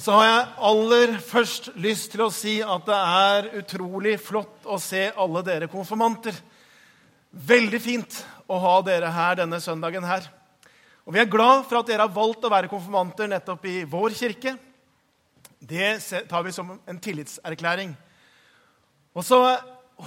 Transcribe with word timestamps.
Og 0.00 0.04
så 0.06 0.14
har 0.16 0.24
jeg 0.24 0.44
aller 0.64 1.10
først 1.20 1.66
lyst 1.76 2.06
til 2.14 2.22
å 2.24 2.30
si 2.32 2.54
at 2.64 2.86
det 2.88 2.96
er 2.96 3.48
utrolig 3.58 4.14
flott 4.24 4.64
å 4.64 4.78
se 4.80 5.02
alle 5.12 5.42
dere 5.44 5.68
konfirmanter. 5.68 6.38
Veldig 7.36 7.80
fint 7.84 8.16
å 8.48 8.56
ha 8.62 8.78
dere 8.86 9.10
her 9.12 9.36
denne 9.42 9.58
søndagen 9.60 10.06
her. 10.08 10.24
Og 11.04 11.12
Vi 11.12 11.20
er 11.20 11.28
glad 11.28 11.66
for 11.68 11.82
at 11.82 11.92
dere 11.92 12.06
har 12.06 12.16
valgt 12.16 12.48
å 12.48 12.52
være 12.54 12.72
konfirmanter 12.72 13.28
nettopp 13.28 13.68
i 13.68 13.74
vår 13.92 14.16
kirke. 14.22 14.54
Det 15.60 15.92
tar 16.32 16.48
vi 16.48 16.56
som 16.56 16.72
en 16.80 17.02
tillitserklæring. 17.10 17.92
Og 19.12 19.28
så 19.28 19.42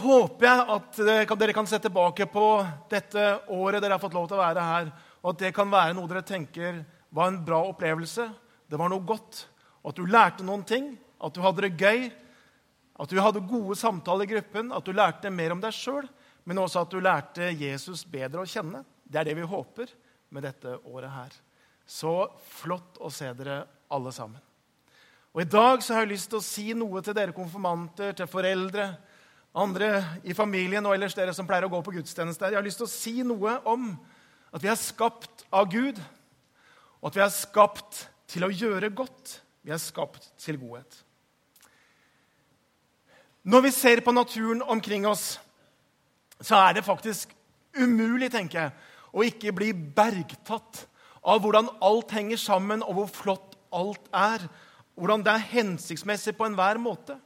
håper 0.01 0.49
jeg 0.49 0.67
at 0.79 1.01
dere 1.37 1.53
kan 1.53 1.69
se 1.69 1.77
tilbake 1.85 2.31
på 2.33 2.49
dette 2.89 3.29
året 3.45 3.77
dere 3.77 3.93
har 3.93 4.01
fått 4.01 4.17
lov 4.17 4.25
til 4.25 4.41
å 4.41 4.45
være 4.47 4.67
her, 4.73 4.93
og 5.21 5.35
at 5.35 5.45
det 5.45 5.53
kan 5.53 5.69
være 5.69 5.93
noe 5.93 6.09
dere 6.09 6.25
tenker 6.25 6.81
var 7.13 7.29
en 7.29 7.43
bra 7.45 7.61
opplevelse. 7.69 8.31
Det 8.65 8.81
var 8.81 8.89
noe 8.89 9.05
godt 9.05 9.52
at 9.83 9.97
du 9.97 10.05
lærte 10.07 10.45
noen 10.47 10.63
ting, 10.67 10.93
at 11.23 11.35
du 11.35 11.41
hadde 11.43 11.65
det 11.65 11.77
gøy, 11.79 12.07
at 12.99 13.09
du 13.09 13.19
hadde 13.19 13.43
gode 13.49 13.75
samtaler 13.79 14.27
i 14.27 14.33
gruppen, 14.35 14.71
at 14.71 14.85
du 14.85 14.93
lærte 14.95 15.31
mer 15.33 15.55
om 15.55 15.61
deg 15.63 15.75
sjøl, 15.75 16.07
men 16.47 16.59
også 16.61 16.83
at 16.83 16.93
du 16.93 16.99
lærte 17.01 17.49
Jesus 17.55 18.03
bedre 18.07 18.43
å 18.43 18.49
kjenne. 18.49 18.83
Det 19.03 19.21
er 19.21 19.29
det 19.29 19.37
vi 19.39 19.47
håper 19.47 19.91
med 20.33 20.45
dette 20.45 20.77
året 20.89 21.11
her. 21.13 21.35
Så 21.85 22.13
flott 22.59 22.99
å 23.03 23.11
se 23.11 23.29
dere 23.37 23.63
alle 23.93 24.11
sammen. 24.15 24.41
Og 25.33 25.41
I 25.41 25.49
dag 25.49 25.81
så 25.81 25.95
har 25.95 26.05
jeg 26.05 26.13
lyst 26.13 26.29
til 26.29 26.39
å 26.39 26.45
si 26.45 26.65
noe 26.77 27.01
til 27.03 27.15
dere 27.17 27.33
konfirmanter, 27.35 28.13
til 28.17 28.29
foreldre, 28.29 28.91
andre 29.53 29.89
i 30.25 30.33
familien 30.37 30.85
og 30.85 30.95
ellers 30.95 31.15
dere 31.17 31.33
som 31.33 31.47
pleier 31.49 31.67
å 31.67 31.71
gå 31.73 31.81
på 31.85 31.93
gudstjeneste. 31.95 32.51
Jeg 32.51 32.57
har 32.57 32.65
lyst 32.65 32.81
til 32.81 32.87
å 32.87 32.93
si 32.93 33.15
noe 33.25 33.57
om 33.69 33.91
at 34.53 34.61
vi 34.61 34.69
er 34.69 34.77
skapt 34.77 35.45
av 35.53 35.69
Gud, 35.73 35.97
og 37.01 37.09
at 37.09 37.17
vi 37.17 37.23
er 37.25 37.33
skapt 37.33 38.03
til 38.29 38.45
å 38.45 38.53
gjøre 38.53 38.93
godt. 38.93 39.39
Vi 39.63 39.71
er 39.71 39.81
skapt 39.81 40.27
til 40.41 40.59
godhet. 40.59 40.99
Når 43.43 43.65
vi 43.65 43.71
ser 43.75 44.01
på 44.03 44.11
naturen 44.15 44.61
omkring 44.61 45.07
oss, 45.07 45.37
så 46.43 46.59
er 46.63 46.77
det 46.77 46.85
faktisk 46.85 47.31
umulig, 47.75 48.29
tenker 48.31 48.59
jeg, 48.59 48.73
å 49.13 49.25
ikke 49.27 49.53
bli 49.55 49.71
bergtatt 49.73 50.85
av 51.23 51.41
hvordan 51.43 51.69
alt 51.83 52.11
henger 52.15 52.39
sammen, 52.39 52.83
og 52.83 52.97
hvor 52.97 53.11
flott 53.11 53.57
alt 53.73 54.07
er. 54.15 54.47
Hvordan 54.99 55.23
det 55.25 55.33
er 55.33 55.47
hensiktsmessig 55.53 56.35
på 56.37 56.45
enhver 56.47 56.79
måte. 56.81 57.17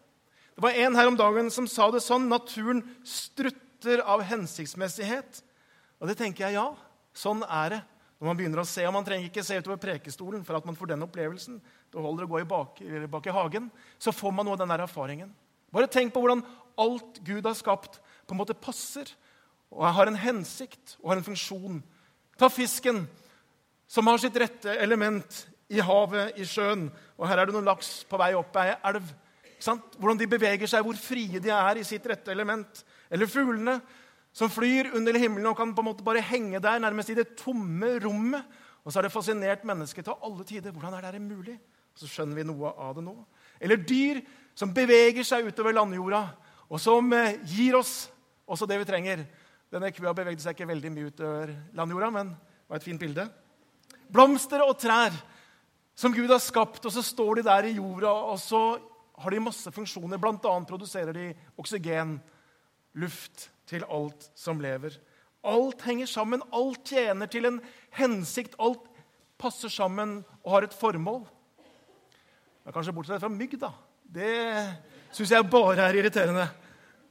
Det 0.56 0.64
var 0.64 0.78
en 0.86 0.96
her 0.98 1.10
om 1.10 1.18
dagen 1.20 1.52
som 1.54 1.68
sa 1.70 1.90
det 1.94 2.02
sånn 2.06 2.30
naturen 2.32 2.82
strutter 3.06 4.02
av 4.02 4.24
hensiktsmessighet. 4.26 5.44
Og 6.02 6.10
det 6.10 6.18
tenker 6.18 6.48
jeg 6.48 6.58
ja, 6.58 6.72
sånn 7.18 7.44
er 7.46 7.76
det. 7.76 7.82
Når 8.18 8.30
man 8.32 8.40
begynner 8.40 8.64
å 8.64 8.66
se, 8.66 8.82
og 8.88 8.96
Man 8.96 9.06
trenger 9.06 9.30
ikke 9.30 9.44
se 9.46 9.60
utover 9.60 9.78
prekestolen 9.78 10.42
for 10.46 10.58
at 10.58 10.66
man 10.66 10.78
får 10.78 10.96
den 10.96 11.06
opplevelsen. 11.06 11.60
Det 11.92 12.04
holder 12.04 12.28
å 12.28 12.32
gå 12.32 12.42
i 12.42 12.48
bak, 12.48 12.82
bak, 13.10 13.28
i 13.28 13.36
hagen. 13.36 13.70
Så 14.00 14.14
får 14.16 14.34
man 14.36 14.48
noe 14.48 14.58
av 14.58 14.62
den 14.64 14.74
der 14.74 14.84
erfaringen. 14.86 15.32
Bare 15.74 15.90
tenk 15.92 16.14
på 16.14 16.24
hvordan 16.24 16.44
alt 16.80 17.22
Gud 17.26 17.46
har 17.48 17.56
skapt, 17.58 18.00
på 18.28 18.36
en 18.36 18.42
måte 18.42 18.58
passer 18.58 19.08
og 19.72 19.86
har 19.96 20.10
en 20.10 20.20
hensikt 20.20 20.98
og 21.02 21.12
har 21.12 21.20
en 21.20 21.28
funksjon. 21.28 21.80
Ta 22.40 22.50
fisken, 22.52 23.06
som 23.88 24.08
har 24.12 24.20
sitt 24.22 24.36
rette 24.40 24.76
element 24.84 25.46
i 25.72 25.80
havet, 25.84 26.36
i 26.40 26.46
sjøen. 26.48 26.88
Og 27.18 27.28
her 27.28 27.42
er 27.42 27.48
det 27.48 27.56
noen 27.56 27.68
laks 27.68 28.02
på 28.08 28.20
vei 28.20 28.34
opp 28.38 28.56
ei 28.62 28.74
elv. 28.76 29.08
Hvordan 29.98 30.20
de 30.20 30.30
beveger 30.30 30.70
seg, 30.70 30.84
hvor 30.86 31.00
frie 31.00 31.42
de 31.42 31.52
er 31.54 31.80
i 31.80 31.88
sitt 31.88 32.06
rette 32.08 32.32
element. 32.32 32.84
Eller 33.10 33.32
fuglene 33.32 33.80
som 34.36 34.52
flyr 34.54 34.92
under 34.96 35.18
himmelen 35.18 35.50
og 35.50 35.58
kan 35.58 35.74
på 35.74 35.82
en 35.82 35.90
måte 35.90 36.06
bare 36.06 36.22
henge 36.22 36.62
der, 36.62 36.80
nærmest 36.84 37.10
i 37.10 37.18
det 37.18 37.32
tomme 37.40 37.96
rommet. 38.04 38.46
Og 38.84 38.92
så 38.92 39.00
har 39.00 39.08
det 39.08 39.16
fascinert 39.16 39.66
mennesket 39.68 40.06
til 40.08 40.20
alle 40.24 40.46
tider. 40.48 40.72
Hvordan 40.72 41.00
er 41.00 41.12
det 41.12 41.24
mulig? 41.24 41.58
Så 41.98 42.10
skjønner 42.10 42.38
vi 42.38 42.46
noe 42.46 42.74
av 42.78 42.96
det 42.98 43.04
nå. 43.06 43.16
Eller 43.60 43.82
dyr 43.82 44.22
som 44.58 44.74
beveger 44.74 45.26
seg 45.26 45.48
utover 45.50 45.76
landjorda, 45.76 46.22
og 46.68 46.82
som 46.82 47.10
eh, 47.16 47.40
gir 47.48 47.78
oss 47.78 48.08
også 48.48 48.68
det 48.70 48.80
vi 48.82 48.88
trenger. 48.90 49.24
Denne 49.74 49.92
kua 49.96 50.14
bevegde 50.16 50.44
seg 50.44 50.56
ikke 50.56 50.70
veldig 50.70 50.92
mye 50.94 51.12
utover 51.12 51.54
landjorda, 51.78 52.12
men 52.14 52.32
det 52.36 52.72
var 52.72 52.80
et 52.80 52.88
fint 52.88 53.02
bilde. 53.02 53.28
Blomster 54.14 54.64
og 54.64 54.78
trær 54.80 55.16
som 55.98 56.14
Gud 56.14 56.30
har 56.32 56.42
skapt, 56.44 56.86
og 56.86 56.94
så 56.94 57.04
står 57.04 57.40
de 57.40 57.48
der 57.50 57.68
i 57.68 57.76
jorda, 57.80 58.12
og 58.32 58.40
så 58.40 58.62
har 59.18 59.34
de 59.34 59.42
masse 59.42 59.72
funksjoner. 59.74 60.20
Blant 60.22 60.46
annet 60.46 60.70
produserer 60.70 61.16
de 61.16 61.32
oksygen, 61.58 62.20
luft, 62.98 63.50
til 63.68 63.84
alt 63.92 64.30
som 64.38 64.62
lever. 64.64 64.94
Alt 65.44 65.82
henger 65.84 66.08
sammen, 66.08 66.44
alt 66.56 66.86
tjener 66.88 67.28
til 67.32 67.50
en 67.50 67.58
hensikt. 67.98 68.56
Alt 68.60 68.86
passer 69.40 69.72
sammen 69.72 70.22
og 70.44 70.54
har 70.54 70.68
et 70.68 70.78
formål. 70.78 71.26
Er 72.68 72.76
kanskje 72.76 72.94
bortsett 72.96 73.24
fra 73.24 73.32
mygg, 73.32 73.56
da. 73.62 73.72
Det 74.04 74.32
syns 75.16 75.32
jeg 75.32 75.48
bare 75.48 75.86
er 75.88 76.02
irriterende. 76.02 76.48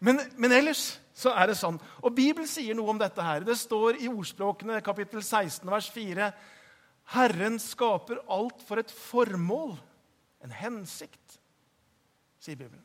Men, 0.05 0.21
men, 0.37 0.53
ellers 0.53 0.99
så 1.17 1.33
er 1.33 1.49
det 1.49 1.57
sånn. 1.57 1.79
Og 2.05 2.13
Bibelen 2.13 2.49
sier 2.51 2.77
noe 2.77 2.93
om 2.93 3.01
dette 3.01 3.25
her. 3.25 3.45
Det 3.47 3.57
står 3.57 4.03
i 4.05 4.11
Ordspråkene 4.11 4.83
kapittel 4.85 5.23
16 5.25 5.65
vers 5.73 5.89
4 5.95 6.29
Herren 7.15 7.57
skaper 7.63 8.19
alt 8.35 8.65
for 8.67 8.83
et 8.83 8.91
formål, 8.91 9.77
en 10.43 10.53
hensikt, 10.53 11.37
sier 12.43 12.59
Bibelen. 12.59 12.83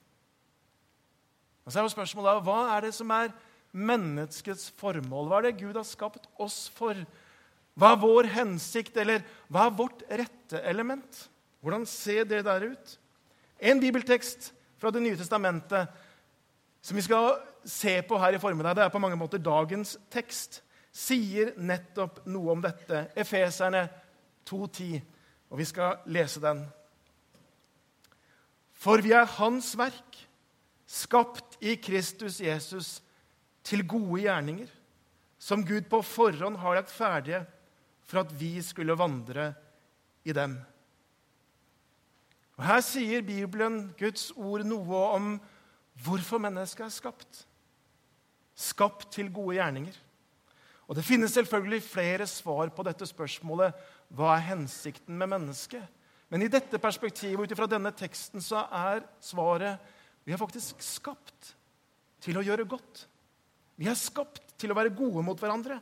Og 1.66 1.74
så 1.74 1.82
er 1.82 1.88
jo 1.88 1.94
spørsmålet 1.96 2.44
hva 2.46 2.60
er 2.76 2.86
det 2.86 2.94
som 2.94 3.10
er 3.16 3.34
menneskets 3.74 4.70
formål? 4.78 5.28
Hva 5.28 5.42
er 5.42 5.50
det 5.50 5.58
Gud 5.64 5.80
har 5.80 5.88
skapt 5.88 6.30
oss 6.42 6.68
for? 6.76 6.98
Hva 7.74 7.96
er 7.96 8.02
vår 8.04 8.30
hensikt, 8.36 8.96
eller 9.02 9.26
hva 9.50 9.66
er 9.68 9.78
vårt 9.82 10.06
rette 10.08 10.62
element? 10.70 11.26
Hvordan 11.62 11.86
ser 11.86 12.26
det 12.26 12.44
der 12.46 12.66
ut? 12.72 12.98
En 13.62 13.80
bibeltekst 13.80 14.54
fra 14.82 14.90
Det 14.92 15.02
nye 15.02 15.18
testamentet 15.18 15.88
som 16.82 16.98
vi 16.98 17.04
skal 17.06 17.36
se 17.66 18.00
på 18.02 18.18
her 18.18 18.34
i 18.34 18.42
formiddag, 18.42 18.76
det 18.76 18.84
er 18.84 18.94
på 18.94 19.00
mange 19.00 19.18
måter 19.20 19.38
dagens 19.38 19.94
tekst, 20.10 20.64
sier 20.92 21.54
nettopp 21.62 22.24
noe 22.26 22.56
om 22.56 22.64
dette. 22.64 23.06
Efeserne 23.16 23.86
2,10. 24.50 24.98
Og 25.52 25.60
vi 25.62 25.68
skal 25.70 26.02
lese 26.10 26.42
den. 26.42 26.64
For 28.74 29.04
vi 29.06 29.14
er 29.14 29.30
Hans 29.38 29.76
verk, 29.78 30.18
skapt 30.90 31.60
i 31.62 31.78
Kristus 31.78 32.42
Jesus 32.42 32.98
til 33.64 33.86
gode 33.88 34.24
gjerninger, 34.24 34.68
som 35.38 35.62
Gud 35.66 35.86
på 35.90 36.02
forhånd 36.02 36.58
har 36.58 36.80
lagt 36.80 36.92
ferdige 36.92 37.46
for 38.10 38.24
at 38.24 38.34
vi 38.40 38.58
skulle 38.66 38.98
vandre 38.98 39.52
i 40.26 40.34
dem. 40.34 40.58
Og 42.62 42.68
Her 42.70 42.84
sier 42.86 43.24
Bibelen, 43.26 43.88
Guds 43.98 44.28
ord, 44.38 44.62
noe 44.70 45.00
om 45.16 45.32
hvorfor 46.06 46.38
mennesket 46.38 46.84
er 46.86 46.94
skapt. 46.94 47.40
Skapt 48.54 49.08
til 49.16 49.32
gode 49.34 49.56
gjerninger. 49.56 49.96
Og 50.86 50.96
Det 50.96 51.06
finnes 51.08 51.34
selvfølgelig 51.34 51.82
flere 51.82 52.28
svar 52.30 52.70
på 52.70 52.86
dette 52.86 53.08
spørsmålet 53.10 53.74
hva 54.14 54.36
er 54.36 54.46
hensikten 54.52 55.18
med 55.18 55.32
mennesket. 55.34 55.82
Men 56.30 56.46
i 56.46 56.52
dette 56.54 56.78
perspektivet 56.78 57.42
ut 57.42 57.58
ifra 57.58 57.66
denne 57.66 57.96
teksten 57.98 58.46
så 58.46 58.68
er 58.70 59.02
svaret 59.26 59.82
vi 60.22 60.36
er 60.36 60.38
faktisk 60.38 60.86
skapt 60.86 61.56
til 62.22 62.38
å 62.38 62.46
gjøre 62.46 62.70
godt. 62.70 63.08
Vi 63.74 63.90
er 63.90 63.98
skapt 63.98 64.54
til 64.62 64.70
å 64.70 64.78
være 64.78 64.94
gode 64.94 65.26
mot 65.26 65.40
hverandre. 65.42 65.82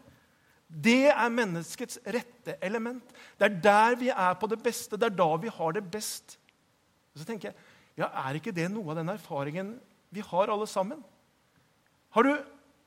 Det 0.70 1.10
er 1.12 1.34
menneskets 1.34 2.00
rette 2.08 2.56
element. 2.64 3.04
Det 3.36 3.50
er 3.50 3.64
der 3.68 4.00
vi 4.00 4.14
er 4.16 4.38
på 4.40 4.48
det 4.48 4.64
beste. 4.64 4.96
Det 4.96 5.12
er 5.12 5.20
da 5.20 5.34
vi 5.36 5.52
har 5.52 5.76
det 5.76 5.84
best. 5.92 6.39
Og 7.20 7.26
så 7.26 7.28
tenker 7.28 7.52
jeg, 7.52 7.70
ja, 8.00 8.08
Er 8.08 8.38
ikke 8.40 8.56
det 8.56 8.70
noe 8.72 8.94
av 8.94 9.02
den 9.02 9.12
erfaringen 9.12 9.74
vi 10.10 10.24
har 10.24 10.50
alle 10.50 10.66
sammen? 10.72 11.02
Har 12.16 12.24
du 12.24 12.32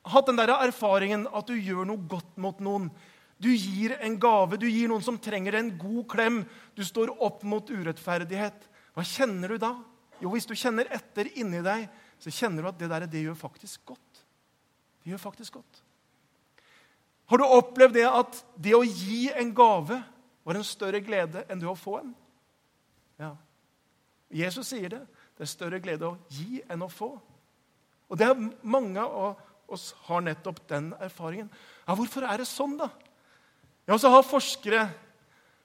hatt 0.08 0.26
den 0.26 0.38
der 0.40 0.54
erfaringen 0.56 1.26
at 1.28 1.46
du 1.46 1.52
gjør 1.54 1.84
noe 1.86 2.00
godt 2.08 2.38
mot 2.40 2.62
noen? 2.64 2.88
Du 3.36 3.50
gir 3.52 3.92
en 4.00 4.16
gave, 4.22 4.56
du 4.56 4.64
gir 4.70 4.88
noen 4.88 5.04
som 5.04 5.18
trenger 5.20 5.58
en 5.58 5.68
god 5.76 6.06
klem. 6.08 6.40
Du 6.74 6.80
står 6.86 7.12
opp 7.12 7.44
mot 7.44 7.68
urettferdighet. 7.68 8.64
Hva 8.96 9.04
kjenner 9.04 9.52
du 9.52 9.60
da? 9.60 9.74
Jo, 10.22 10.32
Hvis 10.32 10.48
du 10.48 10.56
kjenner 10.56 10.88
etter 10.94 11.28
inni 11.36 11.60
deg, 11.60 11.88
så 12.22 12.32
kjenner 12.32 12.64
du 12.64 12.70
at 12.72 12.80
det 12.80 12.88
der 12.88 13.06
det 13.10 13.24
gjør 13.26 13.36
faktisk 13.36 13.84
godt. 13.92 14.24
Det 15.02 15.12
gjør 15.12 15.22
faktisk 15.28 15.60
godt. 15.60 15.84
Har 17.28 17.38
du 17.38 17.44
opplevd 17.44 17.98
det 18.00 18.08
at 18.08 18.42
det 18.56 18.74
å 18.78 18.84
gi 18.86 19.26
en 19.34 19.52
gave 19.54 20.00
var 20.42 20.58
en 20.58 20.66
større 20.66 21.02
glede 21.04 21.44
enn 21.50 21.60
det 21.60 21.68
å 21.68 21.78
få 21.78 21.98
en? 22.00 22.14
Ja. 23.20 23.34
Jesus 24.32 24.72
sier 24.72 24.88
det. 24.92 25.02
Det 25.36 25.44
er 25.44 25.50
større 25.50 25.80
glede 25.82 26.08
å 26.08 26.18
gi 26.32 26.62
enn 26.70 26.84
å 26.84 26.90
få. 26.90 27.12
Og 28.08 28.18
det 28.18 28.28
er 28.28 28.50
Mange 28.62 29.00
av 29.00 29.40
oss 29.72 29.92
har 30.08 30.24
nettopp 30.24 30.60
den 30.68 30.92
erfaringen. 31.00 31.50
Ja, 31.86 31.96
Hvorfor 31.96 32.26
er 32.28 32.42
det 32.42 32.48
sånn, 32.50 32.76
da? 32.80 32.90
Ja, 33.88 33.98
Så 33.98 34.10
har 34.12 34.22
forskere 34.22 34.88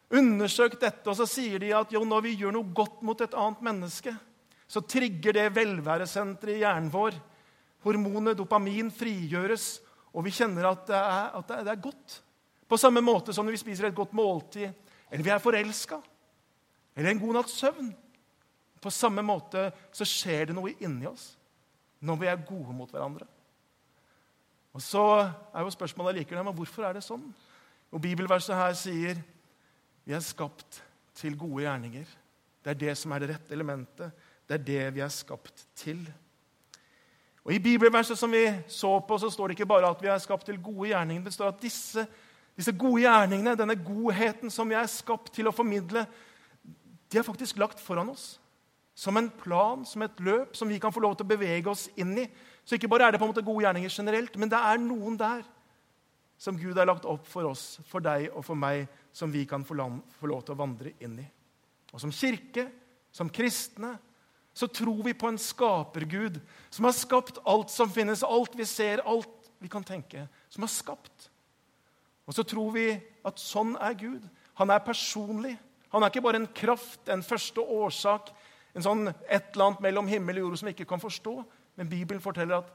undersøkt 0.10 0.80
dette, 0.82 1.10
og 1.10 1.18
så 1.20 1.28
sier 1.28 1.60
de 1.60 1.74
at 1.76 1.92
jo, 1.92 2.04
når 2.08 2.24
vi 2.24 2.38
gjør 2.40 2.56
noe 2.56 2.74
godt 2.74 3.02
mot 3.04 3.20
et 3.22 3.36
annet 3.36 3.64
menneske, 3.66 4.14
så 4.68 4.84
trigger 4.84 5.36
det 5.36 5.50
velværesenteret 5.56 6.56
i 6.56 6.62
hjernen 6.64 6.92
vår 6.92 7.18
Hormonet 7.86 8.36
dopamin 8.36 8.90
frigjøres, 8.92 9.78
og 10.12 10.26
vi 10.26 10.34
kjenner 10.34 10.66
at 10.72 10.88
det 10.90 10.98
er, 10.98 11.28
at 11.38 11.52
det 11.64 11.72
er 11.72 11.80
godt. 11.80 12.18
På 12.68 12.80
samme 12.80 13.04
måte 13.06 13.36
som 13.36 13.46
når 13.46 13.56
vi 13.56 13.62
spiser 13.62 13.88
et 13.88 13.96
godt 13.96 14.16
måltid, 14.18 14.74
eller 15.12 15.24
vi 15.24 15.32
er 15.32 15.44
forelska, 15.44 16.00
eller 16.98 17.14
en 17.14 17.22
god 17.22 17.38
natts 17.38 17.56
søvn. 17.62 17.92
På 18.82 18.92
samme 18.94 19.24
måte 19.26 19.70
så 19.96 20.06
skjer 20.08 20.50
det 20.50 20.56
noe 20.58 20.76
inni 20.80 21.08
oss 21.10 21.32
når 22.06 22.20
vi 22.22 22.30
er 22.30 22.46
gode 22.46 22.76
mot 22.78 22.92
hverandre. 22.94 23.26
Og 24.78 24.82
Så 24.82 25.02
er 25.26 25.64
jo 25.64 25.74
spørsmålet 25.74 26.20
likevel 26.20 26.46
men 26.46 26.54
hvorfor 26.54 26.86
er 26.86 26.94
det 26.94 27.06
sånn. 27.06 27.26
Og 27.90 28.02
Bibelverset 28.04 28.56
her 28.56 28.76
sier 28.78 29.24
vi 30.06 30.14
er 30.14 30.22
skapt 30.24 30.84
til 31.18 31.34
gode 31.40 31.64
gjerninger. 31.66 32.06
Det 32.64 32.72
er 32.74 32.80
det 32.86 32.94
som 33.00 33.12
er 33.12 33.24
det 33.24 33.32
rette 33.32 33.56
elementet. 33.56 34.14
Det 34.48 34.56
er 34.56 34.64
det 34.70 34.84
vi 34.96 35.02
er 35.04 35.12
skapt 35.12 35.66
til. 35.76 36.06
Og 37.48 37.54
I 37.56 37.60
bibelverset 37.64 38.20
som 38.20 38.32
vi 38.32 38.44
så 38.68 38.98
på, 39.00 39.18
så 39.18 39.30
står 39.32 39.48
det 39.48 39.58
ikke 39.58 39.70
bare 39.72 39.90
at 39.90 40.02
vi 40.04 40.10
er 40.12 40.20
skapt 40.20 40.46
til 40.46 40.60
gode 40.62 40.90
gjerninger. 40.90 41.24
Det 41.24 41.34
står 41.34 41.54
at 41.54 41.62
disse, 41.62 42.04
disse 42.58 42.74
gode 42.76 43.02
gjerningene, 43.06 43.56
denne 43.56 43.76
godheten 43.80 44.52
som 44.52 44.68
vi 44.68 44.76
er 44.76 44.90
skapt 44.92 45.32
til 45.36 45.48
å 45.48 45.56
formidle, 45.56 46.04
de 47.08 47.20
er 47.20 47.24
faktisk 47.24 47.58
lagt 47.58 47.80
foran 47.80 48.12
oss. 48.12 48.36
Som 48.98 49.20
en 49.20 49.30
plan, 49.30 49.84
som 49.86 50.02
et 50.02 50.24
løp, 50.26 50.56
som 50.58 50.70
vi 50.70 50.80
kan 50.82 50.94
få 50.94 51.04
lov 51.04 51.14
til 51.18 51.28
å 51.28 51.30
bevege 51.30 51.70
oss 51.70 51.86
inn 52.02 52.16
i. 52.18 52.26
Så 52.66 52.78
ikke 52.78 52.90
bare 52.90 53.08
er 53.08 53.14
det 53.14 53.22
på 53.22 53.28
en 53.28 53.32
måte 53.32 53.46
gode 53.46 53.62
gjerninger 53.64 53.94
generelt, 53.94 54.38
men 54.42 54.50
det 54.50 54.58
er 54.58 54.82
noen 54.82 55.20
der 55.20 55.46
som 56.38 56.58
Gud 56.58 56.78
har 56.78 56.90
lagt 56.90 57.06
opp 57.10 57.26
for 57.30 57.50
oss, 57.50 57.78
for 57.90 58.04
deg 58.04 58.28
og 58.34 58.44
for 58.46 58.58
meg, 58.58 58.86
som 59.14 59.32
vi 59.34 59.46
kan 59.50 59.64
få, 59.66 59.78
lov 59.78 60.44
til 60.46 60.54
å 60.54 60.60
vandre 60.60 60.94
inn 61.02 61.16
i. 61.22 61.26
Og 61.94 62.02
som 62.02 62.14
kirke, 62.14 62.68
som 63.14 63.30
kristne, 63.34 63.96
så 64.58 64.70
tror 64.70 65.04
vi 65.06 65.14
på 65.18 65.30
en 65.30 65.40
skapergud 65.42 66.40
som 66.74 66.86
har 66.90 66.96
skapt 66.98 67.40
alt 67.46 67.74
som 67.74 67.90
finnes, 67.94 68.26
alt 68.26 68.58
vi 68.58 68.66
ser, 68.66 69.04
alt 69.06 69.50
vi 69.62 69.70
kan 69.70 69.86
tenke. 69.86 70.26
Som 70.50 70.66
har 70.66 70.74
skapt. 70.74 71.30
Og 72.26 72.36
så 72.36 72.46
tror 72.46 72.74
vi 72.74 72.90
at 73.26 73.42
sånn 73.42 73.76
er 73.82 73.98
Gud. 73.98 74.26
Han 74.58 74.74
er 74.74 74.84
personlig. 74.86 75.56
Han 75.94 76.04
er 76.04 76.12
ikke 76.12 76.26
bare 76.26 76.42
en 76.42 76.50
kraft, 76.58 77.06
en 77.10 77.24
første 77.24 77.62
årsak, 77.62 78.34
en 78.78 78.86
sånn 78.86 79.08
et 79.10 79.54
eller 79.56 79.72
annet 79.72 79.86
mellom 79.88 80.10
himmel 80.10 80.40
og 80.40 80.48
jord 80.48 80.60
som 80.62 80.70
vi 80.70 80.76
ikke 80.76 80.90
kan 80.90 81.02
forstå. 81.02 81.34
Men 81.80 81.90
Bibelen 81.90 82.22
forteller 82.22 82.62
at 82.62 82.70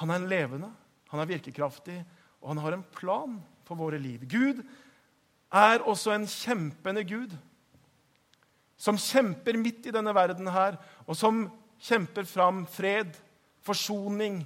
han 0.00 0.10
er 0.10 0.20
en 0.20 0.30
levende, 0.30 0.70
han 1.10 1.22
er 1.22 1.30
virkekraftig, 1.30 1.98
og 2.40 2.52
han 2.52 2.62
har 2.64 2.76
en 2.76 2.86
plan 2.94 3.36
for 3.66 3.78
våre 3.78 3.98
liv. 4.00 4.24
Gud 4.30 4.62
er 5.54 5.82
også 5.86 6.14
en 6.14 6.26
kjempende 6.30 7.04
Gud 7.06 7.34
som 8.80 8.98
kjemper 8.98 9.58
midt 9.60 9.90
i 9.90 9.92
denne 9.94 10.14
verden 10.16 10.48
her, 10.50 10.78
og 11.04 11.18
som 11.18 11.44
kjemper 11.84 12.24
fram 12.28 12.62
fred, 12.70 13.12
forsoning, 13.66 14.40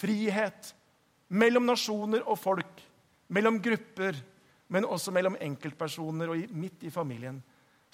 frihet 0.00 0.70
mellom 1.28 1.66
nasjoner 1.68 2.24
og 2.24 2.38
folk, 2.40 2.80
mellom 3.28 3.60
grupper, 3.62 4.16
men 4.72 4.88
også 4.88 5.12
mellom 5.12 5.36
enkeltpersoner 5.42 6.32
og 6.32 6.56
midt 6.56 6.86
i 6.88 6.92
familien. 6.92 7.42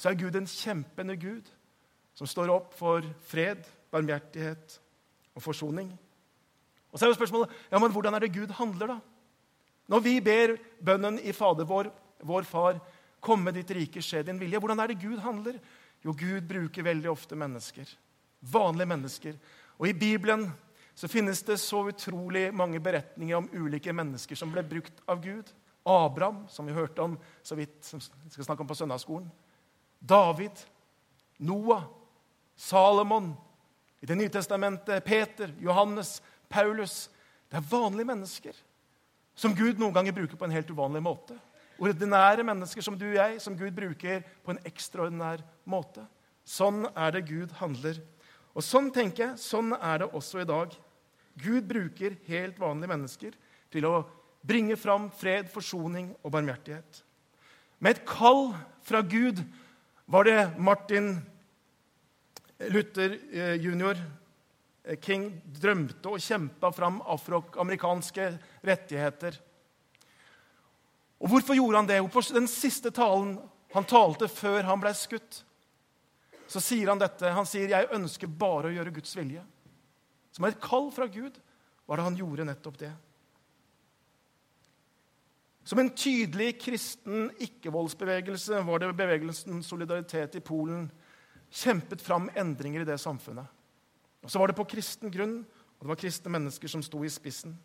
Så 0.01 0.09
er 0.09 0.17
Gud 0.17 0.37
en 0.39 0.49
kjempende 0.49 1.17
Gud 1.21 1.49
som 2.17 2.29
står 2.29 2.53
opp 2.55 2.73
for 2.77 3.05
fred, 3.29 3.67
barmhjertighet 3.93 4.79
og 5.37 5.45
forsoning. 5.45 5.91
Og 6.91 6.99
så 6.99 7.05
er 7.05 7.13
jo 7.13 7.19
spørsmålet 7.19 7.53
ja, 7.71 7.79
men 7.79 7.93
hvordan 7.93 8.17
er 8.17 8.25
det 8.25 8.33
Gud 8.35 8.55
handler, 8.57 8.95
da? 8.95 8.99
Når 9.91 10.03
vi 10.05 10.15
ber 10.25 10.55
bønnen 10.87 11.19
i 11.21 11.35
Fader 11.37 11.69
vår, 11.69 11.91
vår 12.25 12.47
Far, 12.49 12.81
komme 13.21 13.53
ditt 13.53 13.71
rike, 13.77 14.03
skje 14.03 14.23
din 14.27 14.41
vilje. 14.41 14.59
Hvordan 14.63 14.81
er 14.81 14.93
det 14.93 15.01
Gud 15.03 15.19
handler? 15.21 15.59
Jo, 16.01 16.15
Gud 16.17 16.47
bruker 16.49 16.87
veldig 16.87 17.11
ofte 17.11 17.37
mennesker. 17.37 17.91
Vanlige 18.41 18.89
mennesker. 18.89 19.37
Og 19.77 19.91
i 19.91 19.97
Bibelen 19.97 20.47
så 20.97 21.09
finnes 21.09 21.43
det 21.45 21.59
så 21.61 21.83
utrolig 21.91 22.49
mange 22.55 22.81
beretninger 22.81 23.37
om 23.37 23.51
ulike 23.53 23.93
mennesker 23.93 24.39
som 24.39 24.53
ble 24.53 24.65
brukt 24.65 25.05
av 25.09 25.21
Gud. 25.25 25.51
Abraham, 25.85 26.45
som 26.49 26.67
vi 26.69 26.77
hørte 26.77 27.03
om 27.03 27.19
så 27.43 27.57
vidt, 27.57 27.79
som 27.85 28.01
vi 28.01 28.33
skal 28.33 28.49
snakke 28.49 28.65
om 28.65 28.69
på 28.69 28.77
søndagsskolen. 28.79 29.31
David, 30.01 30.57
Noah, 31.39 31.85
Salomon, 32.57 33.35
i 34.01 34.07
Det 34.07 34.17
nye 34.17 34.33
testamentet, 34.33 35.05
Peter, 35.05 35.53
Johannes, 35.61 36.23
Paulus. 36.49 37.11
Det 37.53 37.59
er 37.59 37.67
vanlige 37.69 38.09
mennesker 38.09 38.57
som 39.37 39.55
Gud 39.57 39.81
noen 39.81 39.93
ganger 39.93 40.15
bruker 40.17 40.37
på 40.41 40.47
en 40.47 40.55
helt 40.55 40.71
uvanlig 40.73 41.03
måte. 41.05 41.37
Ordinære 41.81 42.45
mennesker 42.45 42.85
som 42.85 42.97
du 42.97 43.07
og 43.11 43.19
jeg, 43.19 43.41
som 43.41 43.57
Gud 43.57 43.73
bruker 43.77 44.25
på 44.45 44.53
en 44.53 44.61
ekstraordinær 44.69 45.45
måte. 45.69 46.05
Sånn 46.45 46.87
er 46.93 47.15
det 47.15 47.27
Gud 47.29 47.53
handler. 47.61 48.01
Og 48.57 48.65
sånn 48.65 48.91
tenker 48.93 49.31
jeg, 49.31 49.41
sånn 49.41 49.73
er 49.77 50.03
det 50.03 50.11
også 50.17 50.43
i 50.43 50.49
dag. 50.49 50.75
Gud 51.41 51.69
bruker 51.69 52.19
helt 52.27 52.59
vanlige 52.61 52.93
mennesker 52.93 53.39
til 53.73 53.87
å 53.89 53.95
bringe 54.45 54.77
fram 54.81 55.09
fred, 55.13 55.49
forsoning 55.53 56.11
og 56.21 56.33
barmhjertighet. 56.35 57.03
Med 57.81 57.97
et 57.97 58.07
kall 58.09 58.51
fra 58.85 59.01
Gud 59.01 59.41
var 60.11 60.25
det 60.25 60.51
Martin 60.59 61.21
Luther 62.59 63.19
eh, 63.33 63.55
jr. 63.55 64.03
Eh, 64.85 64.99
King 64.99 65.29
drømte 65.45 66.11
og 66.11 66.19
kjempa 66.19 66.73
fram 66.75 66.99
afroamerikanske 67.07 68.27
rettigheter. 68.67 69.39
Og 71.21 71.31
Hvorfor 71.31 71.55
gjorde 71.55 71.79
han 71.79 71.91
det? 71.93 72.01
På 72.11 72.25
den 72.35 72.51
siste 72.51 72.91
talen 72.91 73.37
han 73.71 73.87
talte 73.87 74.27
før 74.27 74.67
han 74.67 74.83
ble 74.83 74.91
skutt, 74.99 75.45
så 76.51 76.59
sier 76.59 76.91
han 76.91 76.99
dette. 76.99 77.31
Han 77.31 77.47
sier, 77.47 77.69
'Jeg 77.69 77.95
ønsker 77.95 78.27
bare 78.27 78.67
å 78.67 78.75
gjøre 78.75 78.95
Guds 78.99 79.15
vilje'. 79.15 79.47
Som 80.33 80.45
et 80.45 80.61
kall 80.61 80.91
fra 80.91 81.07
Gud 81.07 81.39
var 81.87 81.97
det 81.97 82.05
han 82.05 82.17
gjorde 82.19 82.45
nettopp 82.51 82.79
det. 82.79 82.91
Som 85.65 85.79
en 85.83 85.91
tydelig 85.93 86.55
kristen 86.63 87.29
ikke-voldsbevegelse 87.41 88.63
var 88.67 88.81
det 88.81 88.95
bevegelsen 88.97 89.63
Solidaritet 89.63 90.39
i 90.39 90.45
Polen 90.45 90.89
kjempet 91.51 92.03
fram 92.03 92.31
endringer 92.39 92.83
i 92.83 92.89
det 92.89 92.99
samfunnet. 93.01 93.47
Og 94.25 94.31
Så 94.31 94.39
var 94.39 94.49
det 94.49 94.57
på 94.57 94.69
kristen 94.69 95.11
grunn, 95.11 95.41
og 95.79 95.85
det 95.85 95.93
var 95.93 96.01
kristne 96.01 96.33
mennesker 96.33 96.69
som 96.69 96.83
sto 96.85 97.03
i 97.05 97.13
spissen. 97.13 97.57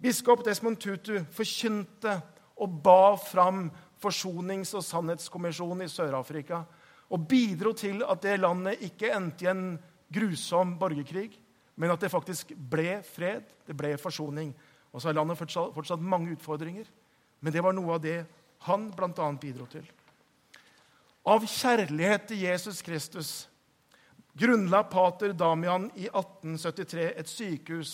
Biskop 0.00 0.44
Desmond 0.44 0.78
Tutu 0.78 1.24
forkynte 1.34 2.18
og 2.56 2.82
ba 2.82 3.16
fram 3.18 3.70
forsonings- 4.02 4.74
og 4.74 4.84
sannhetskommisjonen 4.84 5.86
i 5.86 5.90
Sør-Afrika. 5.90 6.64
Og 7.10 7.28
bidro 7.28 7.72
til 7.72 8.02
at 8.02 8.22
det 8.22 8.40
landet 8.40 8.82
ikke 8.82 9.12
endte 9.14 9.46
i 9.46 9.50
en 9.50 9.78
grusom 10.12 10.76
borgerkrig, 10.78 11.32
men 11.76 11.90
at 11.90 12.00
det 12.00 12.10
faktisk 12.10 12.54
ble 12.54 13.00
fred, 13.02 13.42
det 13.66 13.76
ble 13.76 13.96
forsoning. 13.98 14.54
Og 14.92 15.02
så 15.02 15.08
har 15.08 15.18
landet 15.18 15.38
fortsatt, 15.38 15.74
fortsatt 15.74 16.02
mange 16.02 16.34
utfordringer, 16.36 16.86
men 17.44 17.52
det 17.52 17.60
var 17.60 17.76
noe 17.76 17.98
av 17.98 18.00
det 18.00 18.22
han 18.64 18.88
bl.a. 18.96 19.26
bidro 19.36 19.66
til. 19.68 19.84
Av 21.28 21.44
kjærlighet 21.44 22.30
til 22.30 22.40
Jesus 22.46 22.80
Kristus 22.84 23.32
grunnla 24.36 24.80
pater 24.88 25.34
Damian 25.36 25.90
i 25.94 26.08
1873 26.08 27.10
et 27.12 27.30
sykehus 27.30 27.92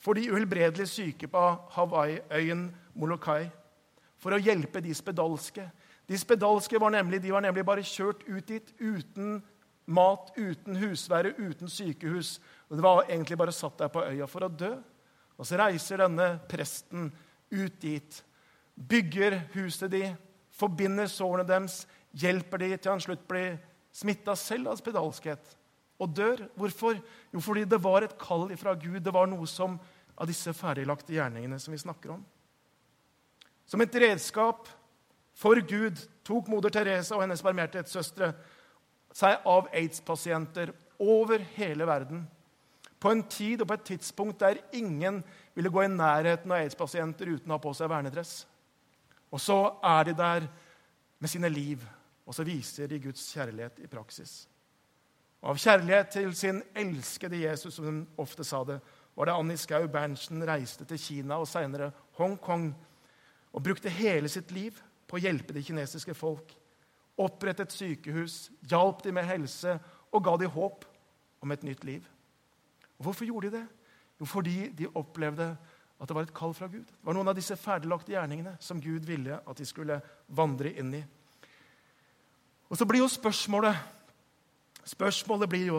for 0.00 0.16
de 0.16 0.30
uhelbredelig 0.32 0.88
syke 0.88 1.28
på 1.28 1.42
Hawaii-øyen 1.76 2.66
Molokai 2.96 3.46
for 4.20 4.32
å 4.32 4.40
hjelpe 4.40 4.80
de 4.84 4.92
spedalske. 4.96 5.64
De 6.08 6.16
spedalske 6.20 6.80
var 6.80 6.92
nemlig, 6.92 7.20
de 7.20 7.32
var 7.32 7.44
nemlig 7.44 7.64
bare 7.68 7.84
kjørt 7.84 8.24
ut 8.28 8.48
dit 8.48 8.72
uten 8.80 9.38
mat, 9.84 10.32
uten 10.36 10.76
husvære, 10.80 11.34
uten 11.36 11.68
sykehus. 11.68 12.38
Og 12.68 12.76
De 12.76 12.84
var 12.84 13.04
egentlig 13.08 13.38
bare 13.40 13.52
satt 13.52 13.78
der 13.78 13.92
på 13.92 14.04
øya 14.04 14.28
for 14.28 14.44
å 14.44 14.52
dø. 14.52 14.74
Og 15.36 15.46
Så 15.46 15.58
reiser 15.60 16.04
denne 16.04 16.38
presten 16.48 17.10
ut 17.52 17.80
dit, 17.80 18.24
bygger 18.74 19.40
huset 19.54 19.90
de, 19.90 20.04
forbinder 20.54 21.08
sårene 21.10 21.46
deres, 21.46 21.84
hjelper 22.14 22.62
de 22.62 22.76
til 22.76 22.92
han 22.92 23.02
slutt 23.02 23.24
blir 23.30 23.56
smitta 23.94 24.36
selv 24.38 24.70
av 24.72 24.78
spedalskhet 24.78 25.54
og 26.02 26.14
dør. 26.14 26.44
Hvorfor? 26.58 26.98
Jo, 27.32 27.42
fordi 27.42 27.64
det 27.68 27.80
var 27.82 28.06
et 28.06 28.16
kall 28.18 28.48
fra 28.58 28.74
Gud. 28.78 29.00
Det 29.02 29.14
var 29.14 29.28
noe 29.30 29.46
som 29.50 29.78
av 30.14 30.30
disse 30.30 30.52
ferdiglagte 30.54 31.14
gjerningene 31.14 31.58
som 31.62 31.74
vi 31.74 31.82
snakker 31.82 32.14
om. 32.14 32.22
Som 33.66 33.82
et 33.82 33.94
redskap 33.98 34.68
for 35.34 35.58
Gud 35.66 35.98
tok 36.26 36.50
moder 36.50 36.70
Teresa 36.74 37.16
og 37.16 37.24
hennes 37.24 37.42
barmhjertighetssøstre 37.42 38.30
seg 39.14 39.46
av 39.46 39.70
aids-pasienter 39.74 40.72
over 41.02 41.42
hele 41.56 41.86
verden. 41.86 42.24
På 43.02 43.12
en 43.12 43.22
tid 43.28 43.62
og 43.62 43.68
på 43.68 43.76
et 43.76 43.88
tidspunkt 43.92 44.40
der 44.42 44.62
ingen 44.74 45.22
ville 45.54 45.70
gå 45.70 45.84
i 45.84 45.92
nærheten 45.92 46.50
av 46.50 46.62
aids-pasienter 46.62 47.34
uten 47.34 47.50
å 47.50 47.58
ha 47.58 47.62
på 47.62 47.74
seg 47.76 47.90
vernedress. 47.92 48.42
Og 49.34 49.40
så 49.42 49.58
er 49.82 50.06
de 50.06 50.14
der 50.14 50.46
med 51.18 51.28
sine 51.28 51.48
liv, 51.50 51.82
og 52.26 52.34
så 52.34 52.44
viser 52.46 52.86
de 52.86 53.00
Guds 53.02 53.26
kjærlighet 53.34 53.80
i 53.82 53.90
praksis. 53.90 54.44
Og 55.42 55.50
Av 55.50 55.58
kjærlighet 55.58 56.12
til 56.14 56.34
sin 56.38 56.62
elskede 56.76 57.42
Jesus, 57.42 57.74
som 57.74 57.84
hun 57.84 58.04
ofte 58.18 58.46
sa 58.46 58.62
det, 58.64 58.78
var 59.16 59.28
det 59.28 59.34
Annie 59.34 59.60
Skau 59.60 59.86
Berntsen 59.90 60.42
reiste 60.46 60.86
til 60.88 60.98
Kina 60.98 61.36
og 61.42 61.48
senere 61.50 61.90
Hongkong 62.18 62.70
og 63.52 63.62
brukte 63.62 63.92
hele 63.92 64.30
sitt 64.30 64.54
liv 64.54 64.78
på 65.06 65.18
å 65.18 65.22
hjelpe 65.22 65.54
det 65.54 65.66
kinesiske 65.66 66.14
folk. 66.16 66.54
Opprettet 67.20 67.74
sykehus, 67.74 68.48
hjalp 68.70 69.04
dem 69.04 69.18
med 69.18 69.28
helse 69.28 69.76
og 70.10 70.24
ga 70.24 70.36
dem 70.40 70.54
håp 70.54 70.86
om 71.44 71.52
et 71.52 71.62
nytt 71.66 71.84
liv. 71.84 72.06
Og 72.98 73.10
Hvorfor 73.10 73.28
gjorde 73.28 73.50
de 73.50 73.56
det? 73.58 73.66
Jo, 74.20 74.26
fordi 74.26 74.68
de 74.78 74.90
opplevde 74.94 75.56
at 76.00 76.10
det 76.10 76.16
var 76.16 76.26
et 76.26 76.34
kall 76.34 76.54
fra 76.56 76.68
Gud. 76.68 76.86
Det 76.86 77.06
var 77.06 77.16
noen 77.16 77.30
av 77.30 77.36
disse 77.38 77.56
ferdiglagte 77.58 78.12
gjerningene 78.12 78.56
som 78.62 78.80
Gud 78.82 79.06
ville 79.06 79.38
at 79.38 79.60
de 79.60 79.66
skulle 79.68 80.00
vandre 80.34 80.72
inn 80.74 80.94
i. 80.98 81.02
Og 82.68 82.78
Så 82.78 82.86
blir 82.88 83.04
jo 83.04 83.10
spørsmålet 83.10 83.92
Spørsmålet 84.84 85.48
blir 85.48 85.70
jo 85.70 85.78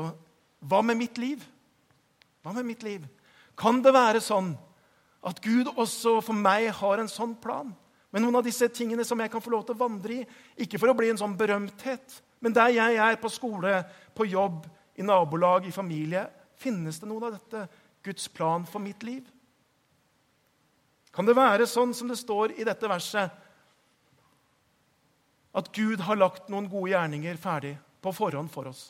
hva 0.65 0.79
med 0.81 0.98
mitt 0.98 1.19
liv? 1.22 1.43
Hva 2.41 2.55
med 2.55 2.65
mitt 2.65 2.81
liv? 2.81 3.03
Kan 3.53 3.84
det 3.86 3.93
være 3.93 4.17
sånn 4.24 4.55
at 5.22 5.41
Gud 5.43 5.69
også 5.75 6.15
for 6.25 6.34
meg 6.34 6.72
har 6.79 6.98
en 6.98 7.12
sånn 7.12 7.36
plan? 7.38 7.69
Med 8.10 8.24
noen 8.24 8.39
av 8.39 8.48
disse 8.48 8.65
tingene 8.74 9.05
som 9.05 9.22
jeg 9.22 9.29
kan 9.29 9.43
få 9.45 9.53
lov 9.53 9.67
til 9.67 9.75
å 9.75 9.84
vandre 9.84 10.15
i. 10.15 10.25
Ikke 10.65 10.79
for 10.81 10.89
å 10.89 10.98
bli 10.98 11.12
en 11.12 11.22
sånn 11.22 11.38
berømthet, 11.38 12.17
men 12.41 12.55
der 12.55 12.74
jeg 12.74 12.98
er 12.98 13.22
på 13.22 13.29
skole, 13.29 13.77
på 14.15 14.25
jobb, 14.25 14.65
i 14.95 15.05
nabolag, 15.05 15.67
i 15.67 15.75
familie, 15.75 16.24
finnes 16.57 16.98
det 17.01 17.10
noen 17.10 17.27
av 17.27 17.36
dette 17.36 17.65
Guds 18.05 18.29
plan 18.31 18.65
for 18.65 18.81
mitt 18.81 19.03
liv? 19.05 19.25
Kan 21.15 21.27
det 21.27 21.38
være 21.38 21.67
sånn 21.69 21.93
som 21.95 22.10
det 22.12 22.17
står 22.19 22.57
i 22.60 22.65
dette 22.67 22.89
verset, 22.91 23.31
at 25.55 25.69
Gud 25.72 26.01
har 26.03 26.19
lagt 26.19 26.50
noen 26.51 26.67
gode 26.67 26.91
gjerninger 26.91 27.38
ferdig 27.39 27.77
på 28.03 28.12
forhånd 28.12 28.51
for 28.51 28.67
oss, 28.67 28.89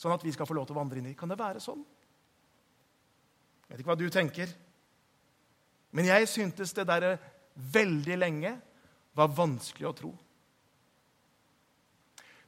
sånn 0.00 0.14
at 0.14 0.24
vi 0.24 0.32
skal 0.32 0.48
få 0.48 0.56
lov 0.56 0.70
til 0.70 0.78
å 0.78 0.80
vandre 0.80 1.02
inn 1.02 1.10
i? 1.10 1.16
Kan 1.18 1.28
det 1.28 1.36
være 1.36 1.60
sånn? 1.60 1.82
Jeg 3.68 3.74
vet 3.74 3.82
ikke 3.82 3.92
hva 3.92 4.00
du 4.00 4.08
tenker, 4.10 4.54
men 5.92 6.08
jeg 6.08 6.30
syntes 6.32 6.72
det 6.74 6.86
der 6.88 7.12
veldig 7.76 8.16
lenge 8.16 8.56
var 9.18 9.32
vanskelig 9.36 9.90
å 9.90 9.96
tro. 10.00 10.10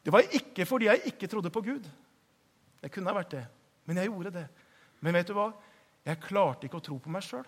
Det 0.03 0.11
var 0.15 0.33
ikke 0.35 0.65
fordi 0.67 0.89
jeg 0.89 1.13
ikke 1.13 1.29
trodde 1.31 1.53
på 1.53 1.63
Gud. 1.63 1.85
Det 2.83 2.91
kunne 2.91 3.13
ha 3.13 3.21
vært 3.21 3.37
det, 3.37 3.45
men 3.87 4.01
jeg 4.01 4.09
gjorde 4.09 4.33
det. 4.35 4.47
Men 5.05 5.15
vet 5.19 5.29
du 5.29 5.37
hva? 5.37 5.51
Jeg 6.07 6.23
klarte 6.25 6.67
ikke 6.67 6.81
å 6.81 6.87
tro 6.89 6.97
på 7.03 7.13
meg 7.13 7.23
sjøl. 7.27 7.45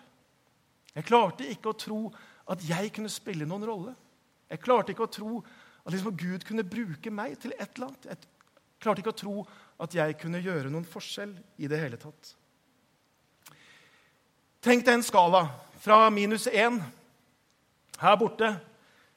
Jeg 0.95 1.07
klarte 1.07 1.47
ikke 1.51 1.73
å 1.73 1.77
tro 1.77 1.99
at 2.51 2.63
jeg 2.63 2.91
kunne 2.95 3.11
spille 3.11 3.47
noen 3.47 3.65
rolle. 3.67 3.93
Jeg 4.49 4.61
klarte 4.63 4.93
ikke 4.93 5.07
å 5.07 5.11
tro 5.11 5.41
at 5.85 5.93
liksom 5.93 6.15
Gud 6.17 6.45
kunne 6.47 6.65
bruke 6.65 7.11
meg 7.13 7.37
til 7.41 7.53
et 7.57 7.67
eller 7.75 7.91
annet. 7.91 8.07
Jeg 8.09 8.81
klarte 8.81 9.03
ikke 9.03 9.13
å 9.13 9.19
tro 9.19 9.35
at 9.81 9.95
jeg 9.95 10.17
kunne 10.21 10.41
gjøre 10.41 10.71
noen 10.71 10.87
forskjell 10.87 11.33
i 11.59 11.69
det 11.69 11.81
hele 11.81 11.99
tatt. 11.99 12.35
Tenk 14.65 14.85
deg 14.85 14.97
en 14.97 15.05
skala 15.05 15.43
fra 15.83 16.07
minus 16.09 16.47
1 16.49 16.79
her 18.01 18.15
borte 18.17 18.49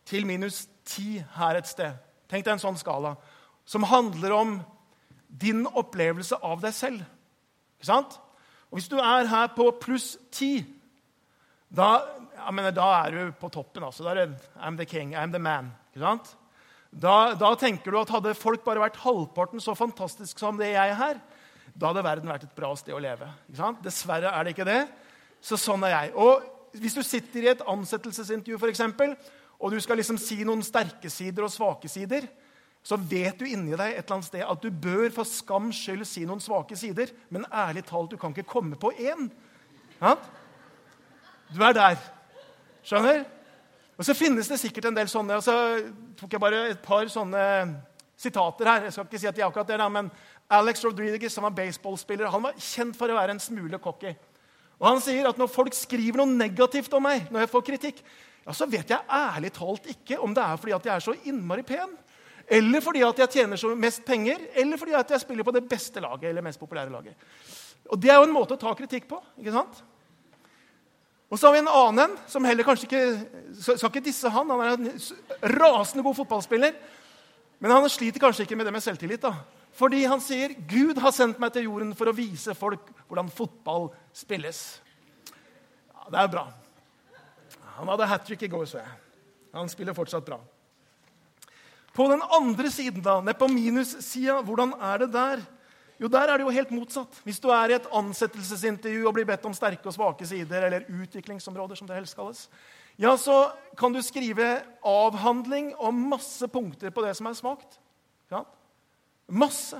til 0.08 0.26
minus 0.28 0.66
10 0.84 1.22
her 1.38 1.60
et 1.60 1.68
sted. 1.68 1.94
Tenk 2.28 2.44
deg 2.44 2.56
en 2.56 2.64
sånn 2.66 2.80
skala 2.80 3.14
som 3.68 3.86
handler 3.88 4.34
om 4.36 4.58
din 5.28 5.66
opplevelse 5.66 6.36
av 6.44 6.60
deg 6.64 6.74
selv. 6.76 7.04
Ikke 7.78 7.88
sant? 7.88 8.18
Og 8.68 8.78
Hvis 8.78 8.90
du 8.92 8.98
er 9.00 9.28
her 9.28 9.48
på 9.56 9.70
pluss 9.80 10.16
10, 10.32 10.64
da, 11.68 11.88
mener, 12.54 12.72
da 12.72 12.88
er 13.02 13.14
du 13.14 13.32
på 13.38 13.50
toppen. 13.52 13.84
altså. 13.84 14.04
Da 14.06 14.14
er 14.14 14.20
det 14.22 14.50
I'm 14.56 14.78
the 14.78 14.86
king, 14.88 15.14
I'm 15.14 15.32
the 15.32 15.42
man. 15.42 15.72
Ikke 15.92 16.04
sant? 16.04 16.34
Da, 16.88 17.34
da, 17.36 17.52
tenker 17.60 17.92
du 17.92 17.98
at 18.00 18.12
hadde 18.12 18.32
folk 18.38 18.64
bare 18.64 18.80
vært 18.80 19.00
halvparten 19.02 19.60
så 19.60 19.74
fantastisk 19.76 20.40
som 20.40 20.56
det 20.56 20.70
jeg 20.72 20.94
er 20.94 20.96
her, 20.96 21.18
da 21.76 21.90
hadde 21.90 22.04
verden 22.06 22.30
vært 22.32 22.46
et 22.46 22.54
bra 22.56 22.72
sted 22.78 22.96
å 22.96 23.02
leve. 23.02 23.28
Ikke 23.46 23.60
sant? 23.60 23.82
Dessverre 23.84 24.32
er 24.32 24.46
det 24.46 24.54
ikke 24.54 24.66
det. 24.68 24.80
Så 25.44 25.58
sånn 25.60 25.84
er 25.86 25.94
jeg. 25.94 26.14
Og 26.18 26.54
Hvis 26.78 26.96
du 26.96 27.00
sitter 27.02 27.44
i 27.44 27.48
et 27.52 27.62
ansettelsesintervju 27.64 28.58
for 28.60 28.68
eksempel, 28.68 29.14
og 29.58 29.72
du 29.72 29.78
skal 29.80 29.96
liksom 29.98 30.18
si 30.20 30.42
noen 30.46 30.60
sterke 30.62 31.08
sider 31.10 31.46
og 31.46 31.50
svake 31.50 31.88
sider, 31.90 32.26
så 32.84 32.98
vet 33.00 33.40
du 33.40 33.46
inni 33.48 33.72
deg 33.72 33.94
et 33.94 34.02
eller 34.04 34.18
annet 34.18 34.28
sted 34.28 34.44
at 34.44 34.62
du 34.62 34.68
bør 34.70 35.08
for 35.16 35.28
skams 35.28 35.80
skyld 35.80 36.04
si 36.06 36.26
noen 36.28 36.42
svake 36.44 36.76
sider. 36.78 37.10
Men 37.32 37.48
ærlig 37.48 37.86
talt, 37.88 38.12
du 38.12 38.20
kan 38.20 38.36
ikke 38.36 38.52
komme 38.52 38.78
på 38.80 38.92
én. 38.94 39.30
Ja? 39.98 40.14
Du 41.48 41.62
er 41.64 41.76
der. 41.76 42.00
Skjønner? 42.84 43.24
Og 43.98 44.06
så 44.06 44.14
finnes 44.14 44.48
det 44.50 44.60
sikkert 44.60 44.90
en 44.90 44.96
del 44.98 45.08
sånne. 45.10 45.38
og 45.38 45.44
Så 45.44 45.54
tok 46.18 46.34
jeg 46.34 46.42
bare 46.42 46.64
et 46.74 46.82
par 46.84 47.08
sånne 47.10 47.42
sitater 48.18 48.68
her. 48.68 48.86
Jeg 48.86 48.94
skal 48.94 49.08
ikke 49.08 49.20
si 49.22 49.30
at 49.30 49.36
de 49.36 49.42
er 49.42 49.48
akkurat 49.48 49.70
det, 49.70 49.78
men 49.94 50.10
Alex 50.50 50.84
Rodriguez, 50.84 51.32
som 51.32 51.46
var 51.46 51.56
baseballspiller, 51.56 52.30
han 52.30 52.44
var 52.44 52.58
kjent 52.58 52.96
for 52.98 53.10
å 53.10 53.16
være 53.18 53.36
en 53.36 53.42
smule 53.42 53.80
cocky. 53.82 54.14
Og 54.78 54.86
Han 54.86 55.00
sier 55.02 55.26
at 55.26 55.38
når 55.38 55.50
folk 55.50 55.74
skriver 55.74 56.20
noe 56.20 56.30
negativt 56.30 56.92
om 56.94 57.02
meg, 57.02 57.26
når 57.32 57.44
jeg 57.44 57.52
får 57.52 57.64
kritikk, 57.66 58.02
ja, 58.46 58.54
så 58.54 58.68
vet 58.70 58.92
jeg 58.94 59.10
ærlig 59.10 59.50
talt 59.56 59.88
ikke 59.90 60.20
om 60.22 60.32
det 60.34 60.44
er 60.44 60.60
fordi 60.60 60.76
at 60.76 60.86
jeg 60.86 60.94
er 60.94 61.04
så 61.04 61.16
innmari 61.28 61.64
pen, 61.66 61.96
eller 62.48 62.80
fordi 62.80 63.02
at 63.04 63.18
jeg 63.24 63.32
tjener 63.34 63.60
så 63.60 63.74
mest 63.76 64.04
penger, 64.06 64.46
eller 64.56 64.80
fordi 64.80 64.94
at 64.96 65.10
jeg 65.12 65.20
spiller 65.20 65.44
på 65.44 65.52
det 65.52 65.66
beste 65.68 66.00
laget 66.00 66.30
eller 66.30 66.46
mest 66.46 66.60
populære 66.60 66.94
laget. 66.94 67.18
Og 67.90 68.00
Det 68.00 68.10
er 68.10 68.20
jo 68.20 68.28
en 68.28 68.32
måte 68.32 68.54
å 68.54 68.60
ta 68.60 68.72
kritikk 68.78 69.08
på. 69.10 69.18
ikke 69.40 69.52
sant? 69.52 69.82
Og 71.28 71.36
så 71.36 71.48
har 71.48 71.56
vi 71.56 71.60
en 71.60 71.68
annen 71.68 72.14
som 72.30 72.44
heller 72.48 72.64
kanskje 72.64 72.88
ikke 72.88 73.74
Skal 73.76 73.90
ikke 73.90 74.04
disse 74.06 74.30
han. 74.32 74.48
Han 74.48 74.62
er 74.64 74.76
en 74.78 74.90
rasende 75.58 76.04
god 76.04 76.16
fotballspiller. 76.16 76.76
Men 77.58 77.74
han 77.74 77.88
sliter 77.90 78.22
kanskje 78.22 78.46
ikke 78.46 78.56
med 78.56 78.68
det 78.68 78.72
med 78.72 78.84
selvtillit. 78.84 79.22
da. 79.22 79.34
Fordi 79.78 80.04
han 80.08 80.22
sier 80.22 80.54
Gud 80.70 80.98
har 80.98 81.14
sendt 81.14 81.38
meg 81.38 81.52
til 81.54 81.68
jorden 81.68 81.92
for 81.98 82.10
å 82.10 82.16
vise 82.16 82.54
folk 82.56 82.88
hvordan 83.06 83.30
fotball 83.30 83.90
spilles. 84.16 84.80
Ja, 85.92 86.08
Det 86.10 86.22
er 86.22 86.32
bra. 86.32 86.46
Han 87.78 87.90
hadde 87.92 88.08
hat 88.10 88.24
trick 88.26 88.42
i 88.42 88.50
går, 88.50 88.64
så 88.66 88.80
jeg. 88.80 88.94
Han 89.54 89.68
spiller 89.70 89.94
fortsatt 89.94 90.26
bra. 90.26 90.40
På 91.94 92.08
den 92.10 92.22
andre 92.22 92.70
siden, 92.70 93.02
da, 93.02 93.20
ned 93.20 93.38
på 93.38 93.48
minussida, 93.50 94.40
hvordan 94.42 94.74
er 94.80 94.98
det 95.04 95.12
der? 95.14 95.44
Jo, 95.98 96.06
der 96.06 96.30
er 96.30 96.38
det 96.38 96.46
jo 96.46 96.54
helt 96.54 96.70
motsatt. 96.70 97.20
Hvis 97.26 97.40
du 97.42 97.48
er 97.50 97.72
i 97.72 97.76
et 97.76 97.88
ansettelsesintervju 97.98 99.06
og 99.08 99.16
blir 99.16 99.26
bedt 99.26 99.46
om 99.48 99.54
sterke 99.56 99.90
og 99.90 99.94
svake 99.96 100.26
sider, 100.26 100.68
eller 100.68 100.86
utviklingsområder, 100.86 101.78
som 101.78 101.88
det 101.88 101.98
helst 101.98 102.14
kalles, 102.18 102.44
ja, 102.98 103.16
så 103.18 103.50
kan 103.78 103.94
du 103.94 104.00
skrive 104.02 104.46
avhandling 104.86 105.72
og 105.76 105.94
masse 105.94 106.46
punkter 106.50 106.90
på 106.94 107.02
det 107.02 107.14
som 107.18 107.30
er 107.30 107.38
svakt. 107.38 107.78
Ja? 108.30 108.44
Masse. 109.26 109.78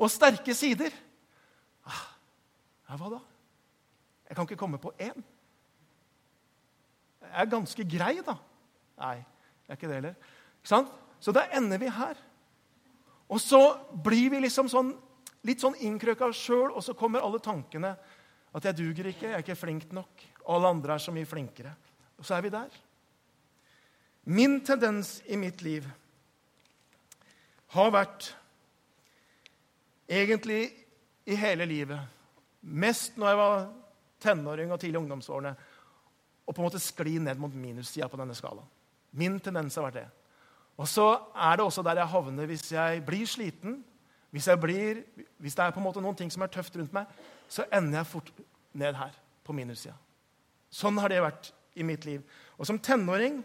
Og 0.00 0.12
sterke 0.12 0.56
sider. 0.56 0.92
Ah, 1.84 2.04
ja, 2.88 2.96
hva 3.00 3.12
da? 3.16 3.20
Jeg 4.28 4.36
kan 4.36 4.48
ikke 4.48 4.60
komme 4.60 4.80
på 4.80 4.92
én. 4.96 5.24
Jeg 7.24 7.42
er 7.42 7.50
ganske 7.52 7.84
grei, 7.88 8.14
da. 8.24 8.36
Nei, 9.00 9.16
jeg 9.20 9.72
er 9.72 9.78
ikke 9.78 9.88
det 9.90 9.98
heller. 10.00 10.16
Ikke 10.60 10.72
sant? 10.72 10.92
Så 11.20 11.32
da 11.32 11.44
ender 11.56 11.80
vi 11.80 11.92
her. 11.92 12.16
Og 13.28 13.40
så 13.40 13.60
blir 14.04 14.32
vi 14.32 14.40
liksom 14.44 14.68
sånn, 14.72 14.94
litt 15.44 15.62
sånn 15.62 15.76
innkrøka 15.84 16.30
sjøl, 16.34 16.72
og 16.72 16.82
så 16.84 16.96
kommer 16.96 17.24
alle 17.24 17.42
tankene. 17.42 17.94
At 18.54 18.68
jeg 18.68 18.78
duger 18.78 19.10
ikke, 19.10 19.28
jeg 19.28 19.36
er 19.36 19.44
ikke 19.44 19.58
flink 19.58 19.90
nok. 19.94 20.24
Alle 20.52 20.70
andre 20.76 20.96
er 20.96 21.02
så 21.02 21.12
mye 21.14 21.28
flinkere. 21.28 21.74
Og 22.18 22.26
så 22.26 22.36
er 22.36 22.44
vi 22.44 22.52
der. 22.54 22.80
Min 24.24 24.60
tendens 24.64 25.18
i 25.26 25.36
mitt 25.36 25.60
liv 25.64 25.86
har 27.74 27.90
vært 27.92 28.30
egentlig 30.08 30.68
i 31.28 31.36
hele 31.40 31.66
livet, 31.68 32.00
mest 32.60 33.16
når 33.18 33.30
jeg 33.30 33.40
var 33.40 33.64
tenåring 34.24 34.72
og 34.72 34.80
tidlig 34.80 35.00
ungdomsårene, 35.00 35.54
å 36.44 36.52
på 36.52 36.60
en 36.60 36.66
måte 36.66 36.80
skli 36.82 37.16
ned 37.24 37.40
mot 37.40 37.52
minussida 37.56 38.08
på 38.12 38.20
denne 38.20 38.36
skalaen. 38.36 38.68
Min 39.16 39.38
tendens 39.40 39.76
har 39.78 39.86
vært 39.86 40.00
det. 40.02 40.08
Og 40.80 40.88
så 40.90 41.06
er 41.34 41.56
det 41.56 41.64
også 41.64 41.84
der 41.86 42.00
jeg 42.02 42.12
havner 42.12 42.48
hvis 42.50 42.66
jeg 42.74 43.02
blir 43.06 43.28
sliten. 43.30 43.78
Hvis, 44.34 44.48
blir, 44.58 45.04
hvis 45.38 45.54
det 45.54 45.62
er 45.62 45.74
på 45.74 45.78
en 45.78 45.86
måte 45.86 46.02
noen 46.02 46.16
ting 46.18 46.30
som 46.32 46.42
er 46.42 46.50
tøft 46.50 46.74
rundt 46.74 46.94
meg, 46.96 47.10
så 47.46 47.68
ender 47.70 48.00
jeg 48.00 48.10
fort 48.10 48.32
ned 48.74 48.96
her, 48.98 49.12
på 49.46 49.54
minussida. 49.54 49.94
Sånn 50.74 50.98
har 50.98 51.12
det 51.12 51.20
vært 51.22 51.52
i 51.78 51.84
mitt 51.86 52.06
liv. 52.08 52.22
Og 52.58 52.66
som 52.66 52.80
tenåring 52.82 53.42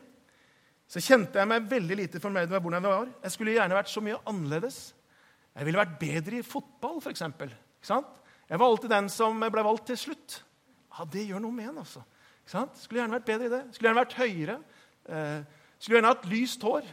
så 0.89 1.01
kjente 1.03 1.37
jeg 1.37 1.49
meg 1.51 1.67
veldig 1.69 1.97
lite 1.99 2.21
fornøyd 2.23 2.49
med 2.49 2.63
hvordan 2.63 2.87
jeg 2.87 2.95
var. 2.95 3.11
Jeg 3.27 3.33
skulle 3.35 3.53
gjerne 3.53 3.77
vært 3.77 3.91
så 3.91 4.01
mye 4.01 4.21
annerledes. 4.31 4.79
Jeg 5.53 5.67
ville 5.67 5.81
vært 5.81 5.99
bedre 6.01 6.39
i 6.39 6.45
fotball, 6.45 6.97
f.eks. 7.03 7.21
Jeg 7.21 8.57
var 8.57 8.65
alltid 8.65 8.89
den 8.89 9.09
som 9.13 9.45
ble 9.45 9.65
valgt 9.65 9.85
til 9.91 9.99
slutt. 10.07 10.39
Ja, 10.95 11.05
Det 11.05 11.27
gjør 11.27 11.43
noe 11.43 11.53
med 11.53 11.69
en. 11.69 11.83
altså. 11.83 12.01
Skulle 12.49 13.03
gjerne 13.03 13.19
vært 13.19 13.29
bedre 13.29 13.45
i 13.45 13.53
det. 13.53 13.61
Skulle 13.75 13.91
gjerne 13.91 14.01
vært 14.01 14.17
høyere. 14.17 14.57
Eh, 15.05 15.41
skulle 15.77 15.99
gjerne 15.99 16.13
hatt 16.15 16.25
lyst 16.31 16.65
hår. 16.65 16.89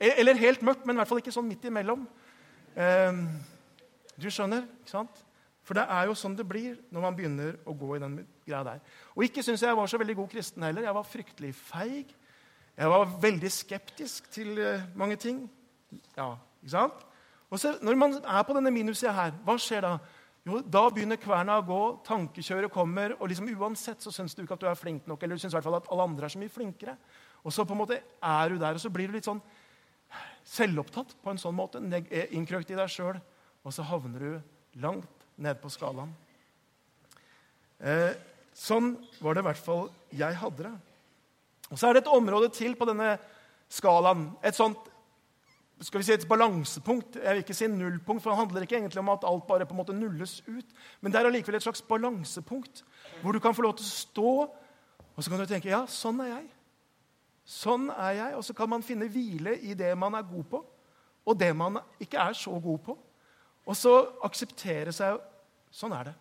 Eller 0.00 0.36
helt 0.40 0.60
mørkt, 0.64 0.84
men 0.84 0.96
i 0.96 1.00
hvert 1.00 1.08
fall 1.08 1.22
ikke 1.22 1.32
sånn 1.32 1.48
midt 1.48 1.64
imellom. 1.68 2.04
Um, 2.76 3.24
du 4.20 4.28
skjønner? 4.30 4.66
ikke 4.80 4.92
sant? 4.92 5.24
For 5.66 5.78
det 5.78 5.84
er 5.86 6.08
jo 6.08 6.16
sånn 6.18 6.36
det 6.38 6.46
blir 6.48 6.78
når 6.90 7.04
man 7.04 7.16
begynner 7.16 7.58
å 7.68 7.74
gå 7.78 7.92
i 7.96 8.00
den 8.02 8.16
greia 8.46 8.62
der. 8.66 8.80
Og 9.14 9.26
ikke 9.26 9.44
syns 9.46 9.62
jeg 9.62 9.76
var 9.76 9.90
så 9.90 10.00
veldig 10.00 10.16
god 10.18 10.30
kristen 10.32 10.64
heller. 10.66 10.86
Jeg 10.86 10.96
var 10.96 11.06
fryktelig 11.06 11.52
feig. 11.54 12.14
Jeg 12.80 12.90
var 12.90 13.12
veldig 13.22 13.50
skeptisk 13.54 14.30
til 14.34 14.56
uh, 14.58 14.86
mange 14.98 15.18
ting. 15.20 15.44
Ja, 16.16 16.32
ikke 16.62 16.74
sant? 16.74 17.06
Og 17.50 17.58
så, 17.58 17.76
Når 17.82 17.98
man 17.98 18.16
er 18.18 18.42
på 18.46 18.54
denne 18.56 18.72
minussida 18.74 19.12
her, 19.12 19.36
hva 19.44 19.56
skjer 19.58 19.86
da? 19.86 19.94
Jo, 20.46 20.60
Da 20.64 20.86
begynner 20.88 21.20
kverna 21.20 21.58
å 21.60 21.66
gå, 21.66 21.80
tankekjøret 22.06 22.72
kommer, 22.72 23.12
og 23.20 23.28
liksom 23.28 23.50
uansett 23.52 24.00
så 24.02 24.12
syns 24.14 24.34
du 24.34 24.42
ikke 24.42 24.56
at 24.56 24.62
du 24.62 24.68
er 24.70 24.78
flink 24.78 25.06
nok. 25.06 25.22
eller 25.22 25.36
du 25.36 25.42
synes 25.42 25.52
i 25.52 25.56
hvert 25.58 25.66
fall 25.68 25.80
at 25.80 25.90
alle 25.90 26.06
andre 26.08 26.24
er 26.24 26.32
så 26.32 26.40
mye 26.40 26.52
flinkere. 26.52 26.96
Og 27.44 27.52
så 27.52 27.64
på 27.64 27.76
en 27.76 27.82
måte 27.82 28.00
er 28.22 28.48
du 28.48 28.58
der, 28.58 28.74
og 28.74 28.80
så 28.80 28.90
blir 28.90 29.08
du 29.08 29.12
litt 29.12 29.28
sånn 29.28 29.42
selvopptatt 30.46 31.14
på 31.22 31.32
en 31.32 31.40
sånn 31.40 31.56
måte, 31.56 31.78
eh, 32.10 32.32
innkrøkt 32.36 32.70
i 32.70 32.78
deg 32.78 32.88
sjøl, 32.88 33.20
og 33.64 33.72
så 33.72 33.82
havner 33.82 34.18
du 34.18 34.42
langt 34.80 35.08
ned 35.36 35.60
på 35.60 35.70
skalaen. 35.70 36.12
Eh, 37.80 38.14
sånn 38.54 38.96
var 39.20 39.34
det 39.34 39.40
i 39.40 39.48
hvert 39.48 39.64
fall 39.64 39.90
jeg 40.12 40.34
hadde 40.34 40.62
det. 40.68 40.76
Og 41.70 41.78
Så 41.78 41.88
er 41.88 41.94
det 41.94 42.02
et 42.02 42.12
område 42.12 42.52
til 42.52 42.74
på 42.74 42.86
denne 42.86 43.18
skalaen. 43.68 44.36
Et 44.42 44.54
sånt 44.54 44.76
skal 45.80 46.00
vi 46.00 46.04
si 46.04 46.12
et 46.12 46.28
balansepunkt. 46.28 47.16
Jeg 47.16 47.34
vil 47.34 47.42
ikke 47.44 47.56
si 47.56 47.68
nullpunkt, 47.70 48.22
for 48.22 48.30
det 48.30 48.38
handler 48.38 48.66
ikke 48.66 48.76
egentlig 48.76 49.00
om 49.00 49.08
at 49.14 49.24
alt 49.24 49.46
bare 49.46 49.64
på 49.64 49.72
en 49.72 49.80
måte 49.80 49.96
nulles 49.96 50.42
ut. 50.46 50.74
Men 51.00 51.12
det 51.12 51.20
er 51.20 51.30
allikevel 51.30 51.56
et 51.56 51.64
slags 51.64 51.82
balansepunkt 51.82 52.82
hvor 53.22 53.32
du 53.32 53.40
kan 53.40 53.54
få 53.56 53.64
lov 53.64 53.78
til 53.78 53.86
å 53.86 53.94
stå, 53.94 54.32
og 55.16 55.24
så 55.24 55.30
kan 55.30 55.40
du 55.40 55.48
tenke 55.48 55.72
ja, 55.72 55.86
sånn 55.88 56.20
er 56.24 56.34
jeg. 56.34 56.48
Sånn 57.50 57.88
er 57.90 58.12
jeg. 58.18 58.36
Og 58.38 58.44
så 58.46 58.54
kan 58.56 58.70
man 58.70 58.84
finne 58.86 59.08
hvile 59.10 59.56
i 59.66 59.74
det 59.78 59.90
man 59.98 60.14
er 60.18 60.26
god 60.28 60.46
på, 60.52 60.60
og 61.26 61.38
det 61.38 61.50
man 61.56 61.80
ikke 62.00 62.20
er 62.22 62.36
så 62.38 62.54
god 62.62 62.78
på. 62.86 62.96
Og 63.66 63.76
så 63.76 63.96
akseptere 64.26 64.94
seg 64.94 65.26
Sånn 65.70 65.92
er 65.94 66.08
det. 66.08 66.12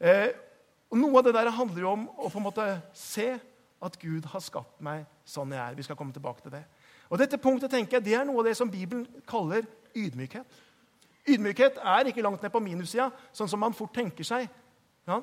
Eh, 0.00 0.30
og 0.88 0.96
Noe 0.96 1.18
av 1.20 1.26
det 1.26 1.34
der 1.36 1.50
handler 1.52 1.82
jo 1.82 1.90
om 1.92 2.06
å 2.08 2.30
på 2.32 2.38
en 2.40 2.46
måte 2.46 2.64
se 2.96 3.34
at 3.84 3.98
Gud 4.00 4.24
har 4.32 4.40
skapt 4.40 4.80
meg 4.80 5.02
sånn 5.28 5.52
jeg 5.52 5.60
er. 5.60 5.76
Vi 5.76 5.84
skal 5.84 5.98
komme 5.98 6.14
tilbake 6.16 6.40
til 6.46 6.54
det. 6.54 6.62
Og 7.12 7.20
Dette 7.20 7.36
punktet 7.36 7.68
tenker 7.74 7.98
jeg, 7.98 8.06
det 8.06 8.16
er 8.16 8.24
noe 8.24 8.40
av 8.40 8.48
det 8.48 8.54
som 8.56 8.70
Bibelen 8.72 9.04
kaller 9.28 9.68
ydmykhet. 9.92 10.56
Ydmykhet 11.28 11.82
er 11.84 12.08
ikke 12.08 12.24
langt 12.24 12.40
ned 12.40 12.52
på 12.54 12.64
minussida, 12.64 13.10
sånn 13.36 13.50
som 13.52 13.60
man 13.60 13.76
fort 13.76 13.92
tenker 13.94 14.24
seg. 14.24 14.48
Ja? 15.08 15.20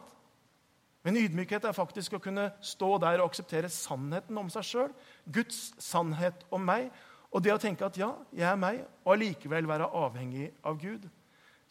Men 1.07 1.15
ydmykhet 1.21 1.63
er 1.63 1.71
faktisk 1.71 2.17
å 2.17 2.19
kunne 2.19 2.49
stå 2.59 2.97
der 2.99 3.21
og 3.21 3.29
akseptere 3.29 3.69
sannheten 3.71 4.35
om 4.41 4.49
seg 4.51 4.65
sjøl. 4.67 4.89
Guds 5.23 5.69
sannhet 5.79 6.41
om 6.51 6.65
meg. 6.67 6.89
Og 7.31 7.39
det 7.45 7.53
å 7.53 7.59
tenke 7.61 7.85
at 7.87 7.95
ja, 7.95 8.09
jeg 8.35 8.43
er 8.49 8.57
meg, 8.59 8.81
og 9.05 9.13
allikevel 9.13 9.69
være 9.69 9.87
avhengig 9.95 10.49
av 10.67 10.75
Gud. 10.81 11.05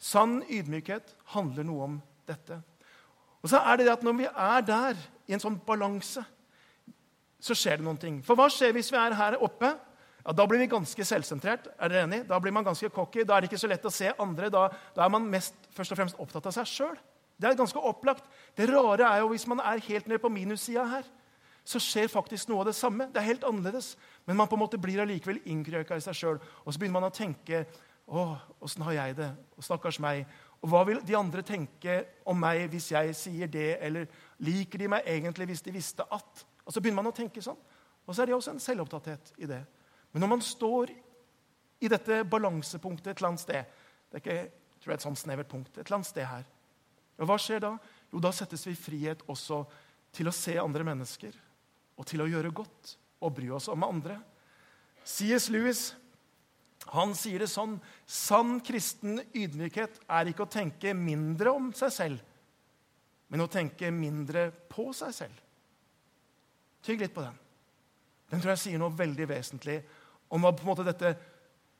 Sann 0.01 0.39
ydmykhet 0.41 1.13
handler 1.35 1.67
noe 1.69 1.85
om 1.85 1.99
dette. 2.25 2.57
Og 3.43 3.51
så 3.51 3.61
er 3.61 3.77
det 3.77 3.85
det 3.85 3.93
at 3.93 4.05
Når 4.07 4.15
vi 4.17 4.25
er 4.25 4.65
der, 4.65 5.03
i 5.29 5.35
en 5.37 5.43
sånn 5.43 5.59
balanse, 5.67 6.23
så 7.37 7.53
skjer 7.53 7.77
det 7.77 7.85
noen 7.85 7.99
ting. 8.01 8.17
For 8.25 8.39
hva 8.39 8.47
skjer 8.49 8.73
hvis 8.73 8.89
vi 8.89 8.97
er 8.97 9.17
her 9.19 9.37
oppe? 9.37 9.69
Ja, 10.23 10.33
Da 10.33 10.47
blir 10.49 10.63
vi 10.63 10.71
ganske 10.71 11.05
selvsentrert. 11.05 11.69
er 11.77 11.93
dere 11.93 12.07
enig? 12.07 12.23
Da 12.27 12.39
blir 12.39 12.51
man 12.51 12.65
ganske 12.65 12.89
cocky. 12.89 13.21
Da 13.21 13.37
er 13.37 13.41
det 13.41 13.51
ikke 13.51 13.61
så 13.61 13.69
lett 13.69 13.85
å 13.85 13.93
se 13.93 14.09
andre. 14.17 14.49
Da, 14.49 14.69
da 14.95 15.05
er 15.05 15.13
man 15.13 15.29
mest, 15.29 15.53
først 15.77 15.91
og 15.91 15.97
fremst 16.01 16.17
opptatt 16.17 16.49
av 16.49 16.57
seg 16.57 16.65
sjøl. 16.65 16.97
Det 17.37 17.49
er 17.49 17.57
ganske 17.57 17.79
opplagt. 17.79 18.25
Det 18.57 18.69
rare 18.69 19.05
er 19.11 19.21
jo 19.21 19.29
hvis 19.31 19.47
man 19.47 19.61
er 19.61 19.83
helt 19.87 20.07
nede 20.07 20.21
på 20.21 20.29
minussida 20.33 20.85
her, 20.89 21.05
så 21.67 21.79
skjer 21.83 22.07
faktisk 22.07 22.47
noe 22.49 22.63
av 22.63 22.69
det 22.69 22.77
samme. 22.77 23.09
Det 23.11 23.19
er 23.19 23.27
helt 23.27 23.43
annerledes. 23.43 23.95
Men 24.25 24.37
man 24.39 24.47
på 24.47 24.55
en 24.55 24.63
måte 24.63 24.79
blir 24.79 25.01
allikevel 25.03 25.41
innkrøka 25.45 25.97
i 25.97 26.03
seg 26.03 26.15
sjøl. 26.15 26.39
Og 26.63 26.73
så 26.73 26.79
begynner 26.79 27.01
man 27.01 27.09
å 27.09 27.13
tenke 27.13 27.65
å, 28.07 28.29
åssen 28.63 28.85
har 28.87 28.95
jeg 28.95 29.17
det? 29.17 29.27
Og 29.59 29.65
stakkars 29.67 29.99
meg. 29.99 30.23
Og 30.63 30.71
hva 30.71 30.85
vil 30.87 31.01
de 31.05 31.17
andre 31.19 31.43
tenke 31.45 31.99
om 32.25 32.39
meg 32.39 32.69
hvis 32.71 32.91
jeg 32.93 33.17
sier 33.19 33.51
det? 33.51 33.73
Eller 33.83 34.07
liker 34.39 34.79
de 34.79 34.89
meg 34.95 35.09
egentlig 35.11 35.49
hvis 35.51 35.65
de 35.67 35.75
visste 35.75 36.07
at? 36.07 36.45
Og 36.63 36.73
så 36.73 36.81
begynner 36.81 37.03
man 37.03 37.11
å 37.11 37.17
tenke 37.17 37.43
sånn. 37.43 37.59
Og 38.07 38.15
så 38.15 38.23
er 38.23 38.31
det 38.31 38.37
også 38.37 38.55
en 38.55 38.63
selvopptatthet 38.63 39.33
i 39.43 39.49
det. 39.51 39.59
Men 40.15 40.23
når 40.23 40.31
man 40.37 40.45
står 40.47 40.95
i 41.83 41.91
dette 41.91 42.23
balansepunktet 42.25 43.11
et 43.11 43.19
eller 43.19 43.33
annet 43.33 43.43
sted 43.43 43.65
Det 44.07 44.17
er 44.17 44.23
ikke 44.23 44.37
tror 44.81 44.93
jeg, 44.93 44.97
et 44.97 45.03
sånn 45.03 45.19
snevert 45.19 45.49
punkt. 45.51 45.73
Et 45.75 45.83
eller 45.83 45.99
annet 45.99 46.09
sted 46.09 46.25
her. 46.25 46.47
Og 47.17 47.29
hva 47.29 47.37
skjer 47.41 47.63
da? 47.63 47.73
Jo, 48.11 48.21
da 48.23 48.31
settes 48.35 48.65
vi 48.67 48.73
i 48.75 48.79
frihet 48.79 49.23
også 49.29 49.63
til 50.15 50.29
å 50.29 50.35
se 50.35 50.55
andre 50.61 50.85
mennesker 50.87 51.35
og 51.97 52.05
til 52.07 52.23
å 52.23 52.29
gjøre 52.29 52.53
godt 52.55 52.93
og 53.25 53.33
bry 53.39 53.49
oss 53.57 53.67
om 53.73 53.85
andre. 53.87 54.19
C.S. 55.07 55.49
Lewis 55.53 55.89
han 56.93 57.11
sier 57.17 57.41
det 57.43 57.49
sånn 57.51 57.75
Sann 58.07 58.59
kristen 58.63 59.19
ydmykhet 59.35 59.99
er 60.07 60.29
ikke 60.29 60.45
å 60.45 60.51
tenke 60.51 60.93
mindre 60.95 61.51
om 61.51 61.71
seg 61.75 61.91
selv, 61.91 62.21
men 63.27 63.43
å 63.43 63.49
tenke 63.51 63.89
mindre 63.91 64.49
på 64.71 64.89
seg 64.95 65.15
selv. 65.15 65.41
Tygg 66.85 67.03
litt 67.03 67.15
på 67.15 67.25
den. 67.25 67.35
Den 68.31 68.43
tror 68.43 68.53
jeg 68.53 68.63
sier 68.63 68.79
noe 68.79 68.95
veldig 68.95 69.27
vesentlig 69.27 69.81
om 70.31 70.43
hva 70.43 70.53
på 70.55 70.63
en 70.63 70.69
måte 70.69 70.85
dette 70.87 71.15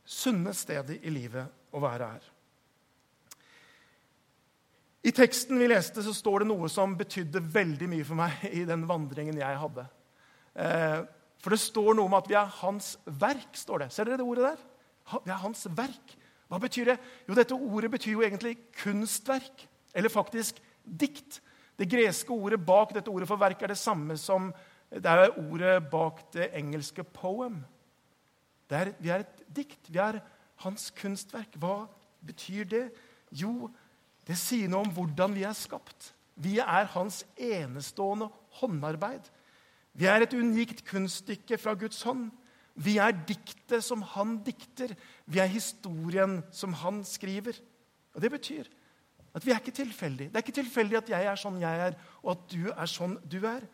sunne 0.07 0.53
stedet 0.55 0.99
i 1.03 1.11
livet 1.11 1.71
å 1.75 1.83
være 1.83 2.09
er. 2.17 2.27
I 5.07 5.13
teksten 5.15 5.59
vi 5.59 5.69
leste, 5.71 6.01
så 6.03 6.11
står 6.11 6.43
det 6.43 6.49
noe 6.49 6.67
som 6.71 6.95
betydde 6.99 7.39
veldig 7.39 7.87
mye 7.87 8.05
for 8.07 8.19
meg 8.19 8.41
i 8.49 8.65
den 8.67 8.83
vandringen 8.89 9.39
jeg 9.39 9.59
hadde. 9.61 9.85
Eh, 10.59 10.99
for 11.39 11.53
det 11.53 11.61
står 11.63 11.93
noe 11.95 12.09
om 12.09 12.17
at 12.17 12.27
vi 12.27 12.35
er 12.35 12.55
hans 12.59 12.95
verk. 13.05 13.55
står 13.55 13.85
det. 13.85 13.91
Ser 13.95 14.09
dere 14.09 14.19
det 14.19 14.27
ordet 14.27 14.49
der? 14.49 14.65
Vi 15.23 15.31
er 15.31 15.43
hans 15.45 15.63
verk. 15.77 16.15
Hva 16.51 16.59
betyr 16.59 16.91
det? 16.91 16.97
Jo, 17.27 17.37
Dette 17.37 17.55
ordet 17.55 17.91
betyr 17.93 18.17
jo 18.17 18.25
egentlig 18.25 18.57
kunstverk. 18.81 19.63
Eller 19.95 20.11
faktisk 20.11 20.59
dikt. 20.83 21.39
Det 21.79 21.87
greske 21.87 22.33
ordet 22.33 22.59
bak 22.65 22.91
dette 22.95 23.11
ordet 23.11 23.29
for 23.29 23.39
verk 23.39 23.61
er 23.63 23.71
det 23.71 23.79
samme 23.79 24.17
som 24.19 24.51
det 24.91 25.07
er 25.07 25.35
ordet 25.39 25.89
bak 25.91 26.33
det 26.33 26.51
engelske 26.55 27.03
'poem'. 27.03 27.63
Det 28.69 28.77
er, 28.77 28.93
vi 28.99 29.09
er 29.09 29.19
et 29.19 29.43
dikt. 29.55 29.87
Vi 29.87 29.99
er 29.99 30.19
hans 30.63 30.91
kunstverk. 30.91 31.55
Hva 31.55 31.87
betyr 32.25 32.63
det? 32.63 32.91
Jo, 33.31 33.67
det 33.67 33.86
sier 34.35 34.67
noe 34.67 34.83
om 34.83 34.91
hvordan 34.91 35.35
vi 35.37 35.45
er 35.47 35.55
skapt. 35.55 36.11
Vi 36.35 36.57
er 36.59 36.89
hans 36.93 37.23
enestående 37.39 38.27
håndarbeid. 38.59 39.29
Vi 39.97 40.05
er 40.05 40.21
et 40.21 40.35
unikt 40.37 40.83
kunststykke 40.85 41.57
fra 41.57 41.73
Guds 41.79 42.03
hånd. 42.05 42.27
Vi 42.77 42.97
er 43.01 43.15
diktet 43.25 43.81
som 43.85 44.03
han 44.13 44.37
dikter. 44.45 44.93
Vi 45.25 45.39
er 45.41 45.49
historien 45.49 46.41
som 46.51 46.75
han 46.83 47.01
skriver. 47.07 47.57
Og 48.13 48.21
Det 48.21 48.31
betyr 48.31 48.67
at 49.37 49.45
vi 49.45 49.51
er 49.51 49.59
ikke 49.61 49.71
tilfeldige. 49.71 50.29
Det 50.29 50.35
er 50.35 50.45
ikke 50.45 50.61
tilfeldig 50.61 50.97
at 50.97 51.09
jeg 51.09 51.25
er 51.29 51.37
sånn 51.37 51.59
jeg 51.61 51.81
er, 51.87 51.97
og 52.23 52.31
at 52.31 52.45
du 52.49 52.71
er 52.71 52.89
sånn 52.89 53.17
du 53.29 53.43
er. 53.45 53.67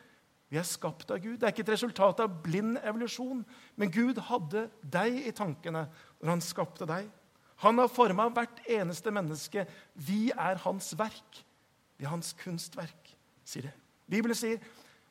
Vi 0.51 0.59
er 0.59 0.67
skapt 0.67 1.11
av 1.11 1.21
Gud. 1.23 1.37
Det 1.39 1.47
er 1.47 1.53
ikke 1.53 1.63
et 1.63 1.73
resultat 1.73 2.19
av 2.19 2.33
blind 2.43 2.77
evolusjon. 2.83 3.45
Men 3.79 3.91
Gud 3.91 4.19
hadde 4.27 4.67
deg 4.83 5.21
i 5.23 5.31
tankene 5.35 5.87
når 6.19 6.29
han 6.29 6.43
skapte 6.43 6.85
deg. 6.89 7.07
Han 7.61 7.77
har 7.77 7.91
forma 7.91 8.27
hvert 8.33 8.63
eneste 8.69 9.11
menneske. 9.11 9.65
Vi 9.93 10.31
er 10.31 10.61
hans 10.65 10.93
verk. 10.99 11.43
Vi 11.97 12.05
er 12.05 12.11
hans 12.11 12.33
kunstverk, 12.43 13.13
sier 13.45 13.69
det. 13.69 13.73
Bibelen 14.09 14.35
sier 14.35 14.61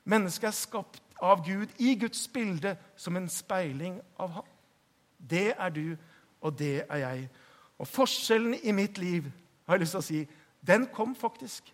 mennesket 0.05 0.51
er 0.51 0.57
skapt 0.57 1.03
av 1.23 1.45
Gud 1.47 1.71
i 1.79 1.95
Guds 1.97 2.27
bilde 2.29 2.75
som 2.99 3.17
en 3.17 3.29
speiling 3.31 4.01
av 4.21 4.35
ham. 4.39 4.49
Det 5.17 5.53
er 5.55 5.71
du, 5.71 5.95
og 6.43 6.59
det 6.59 6.83
er 6.89 7.05
jeg. 7.05 7.29
Og 7.79 7.89
forskjellen 7.89 8.59
i 8.63 8.75
mitt 8.75 8.99
liv 8.99 9.31
har 9.67 9.79
jeg 9.79 9.85
lyst 9.85 9.97
til 9.97 10.03
å 10.03 10.09
si, 10.09 10.25
den 10.67 10.89
kom 10.95 11.15
faktisk 11.19 11.71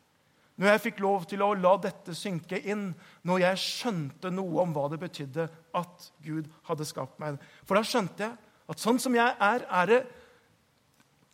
når 0.58 0.72
jeg 0.72 0.82
fikk 0.88 1.00
lov 1.04 1.24
til 1.30 1.42
å 1.44 1.52
la 1.54 1.76
dette 1.78 2.14
synke 2.18 2.58
inn, 2.66 2.88
når 3.22 3.44
jeg 3.44 3.60
skjønte 3.62 4.32
noe 4.34 4.64
om 4.64 4.72
hva 4.74 4.88
det 4.90 4.98
betydde 4.98 5.44
at 5.78 6.08
Gud 6.24 6.48
hadde 6.66 6.86
skapt 6.88 7.20
meg. 7.22 7.36
For 7.62 7.78
da 7.78 7.84
skjønte 7.86 8.24
jeg 8.24 8.34
at 8.68 8.82
sånn 8.82 8.98
som 8.98 9.14
jeg 9.14 9.36
er, 9.38 9.62
er 9.62 9.92
det 9.92 10.00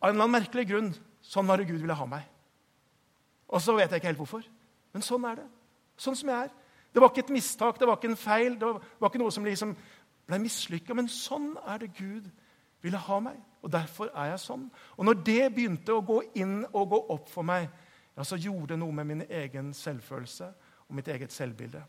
av 0.05 0.11
en 0.11 0.19
eller 0.19 0.27
annen 0.27 0.37
merkelig 0.37 0.67
grunn 0.69 0.91
sånn 1.25 1.47
var 1.49 1.57
det 1.57 1.65
Gud 1.65 1.81
ville 1.81 1.97
ha 1.97 2.05
meg. 2.05 2.25
Og 3.49 3.61
så 3.61 3.73
vet 3.73 3.89
jeg 3.89 4.01
ikke 4.01 4.11
helt 4.11 4.21
hvorfor, 4.21 4.43
men 4.93 5.05
sånn 5.05 5.25
er 5.25 5.39
det. 5.39 5.45
Sånn 5.97 6.17
som 6.19 6.29
jeg 6.29 6.45
er. 6.45 6.51
Det 6.93 7.01
var 7.01 7.09
ikke 7.09 7.23
et 7.25 7.33
mistak, 7.33 7.79
det 7.79 7.87
var 7.89 7.97
ikke 7.97 8.11
en 8.11 8.19
feil, 8.19 8.57
det 8.59 8.67
var, 8.69 9.09
ikke 9.09 9.21
noe 9.23 9.33
som 9.33 9.47
liksom 9.47 9.73
ble 10.29 10.39
mislykka. 10.43 10.95
Men 10.97 11.09
sånn 11.11 11.55
er 11.65 11.81
det 11.81 11.89
Gud 11.97 12.29
ville 12.85 13.01
ha 13.01 13.17
meg, 13.25 13.39
og 13.65 13.73
derfor 13.73 14.11
er 14.13 14.35
jeg 14.35 14.43
sånn. 14.45 14.69
Og 14.95 15.09
når 15.09 15.19
det 15.25 15.41
begynte 15.55 15.95
å 15.95 16.05
gå 16.05 16.21
inn 16.37 16.59
og 16.69 16.93
gå 16.93 17.01
opp 17.17 17.31
for 17.33 17.47
meg, 17.47 17.65
ja, 18.13 18.23
så 18.23 18.37
gjorde 18.37 18.75
det 18.75 18.79
noe 18.83 18.93
med 18.95 19.09
min 19.09 19.25
egen 19.25 19.73
selvfølelse 19.75 20.51
og 20.85 20.95
mitt 20.95 21.09
eget 21.09 21.33
selvbilde. 21.33 21.81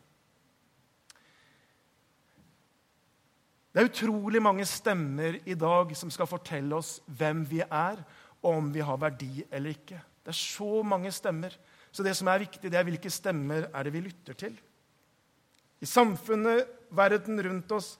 Det 3.76 3.82
er 3.82 3.90
utrolig 3.90 4.40
mange 4.40 4.64
stemmer 4.64 5.34
i 5.44 5.52
dag 5.52 5.90
som 6.00 6.08
skal 6.08 6.24
fortelle 6.30 6.78
oss 6.78 6.94
hvem 7.12 7.42
vi 7.44 7.58
er, 7.60 7.98
og 8.40 8.46
om 8.48 8.70
vi 8.72 8.80
har 8.80 8.96
verdi 8.96 9.42
eller 9.50 9.74
ikke. 9.74 9.98
Det 10.24 10.32
er 10.32 10.38
så 10.38 10.78
mange 10.80 11.12
stemmer. 11.12 11.52
Så 11.92 12.00
det 12.00 12.14
som 12.16 12.30
er 12.32 12.40
viktig, 12.40 12.70
det 12.72 12.78
er 12.80 12.86
hvilke 12.88 13.12
stemmer 13.12 13.66
er 13.68 13.84
det 13.84 13.92
vi 13.92 14.02
lytter 14.06 14.38
til. 14.40 14.56
I 15.76 15.90
samfunnet, 15.90 16.72
verden 16.88 17.44
rundt 17.44 17.76
oss, 17.76 17.90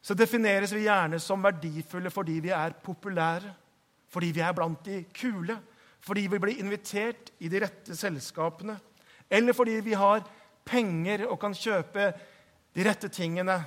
så 0.00 0.16
defineres 0.16 0.72
vi 0.72 0.86
gjerne 0.86 1.20
som 1.20 1.44
verdifulle 1.44 2.08
fordi 2.08 2.40
vi 2.48 2.56
er 2.56 2.80
populære, 2.88 3.52
fordi 4.08 4.32
vi 4.32 4.46
er 4.48 4.56
blant 4.56 4.80
de 4.88 5.04
kule, 5.12 5.60
fordi 6.00 6.24
vi 6.24 6.40
blir 6.40 6.64
invitert 6.64 7.34
i 7.44 7.52
de 7.52 7.66
rette 7.68 8.00
selskapene, 8.00 8.80
eller 9.28 9.52
fordi 9.52 9.76
vi 9.84 9.92
har 9.92 10.24
penger 10.64 11.28
og 11.28 11.36
kan 11.44 11.52
kjøpe 11.52 12.14
de 12.72 12.88
rette 12.88 13.12
tingene 13.12 13.60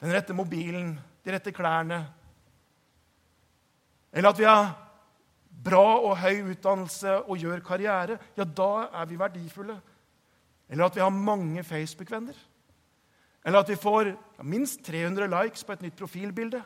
den 0.00 0.12
rette 0.14 0.34
mobilen, 0.36 0.94
de 1.24 1.32
rette 1.34 1.52
klærne. 1.52 2.00
Eller 4.12 4.32
at 4.32 4.38
vi 4.40 4.48
har 4.48 4.70
bra 5.64 6.00
og 6.00 6.16
høy 6.22 6.52
utdannelse 6.54 7.18
og 7.20 7.38
gjør 7.38 7.62
karriere. 7.64 8.18
Ja, 8.36 8.44
da 8.44 8.88
er 9.02 9.08
vi 9.10 9.18
verdifulle. 9.20 9.76
Eller 10.70 10.86
at 10.86 10.96
vi 10.96 11.02
har 11.04 11.12
mange 11.12 11.64
Facebook-venner. 11.66 12.36
Eller 13.44 13.60
at 13.60 13.68
vi 13.68 13.78
får 13.80 14.12
minst 14.46 14.84
300 14.86 15.28
likes 15.30 15.64
på 15.64 15.74
et 15.74 15.82
nytt 15.84 15.98
profilbilde. 15.98 16.62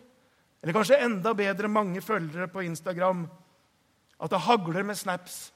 Eller 0.63 0.77
kanskje 0.77 1.01
enda 1.05 1.35
bedre 1.37 1.69
mange 1.69 2.01
følgere 2.01 2.49
på 2.49 2.65
Instagram. 2.65 3.27
At 4.21 4.31
det 4.31 4.45
hagler 4.47 4.87
med 4.87 4.99
snaps 4.99 5.53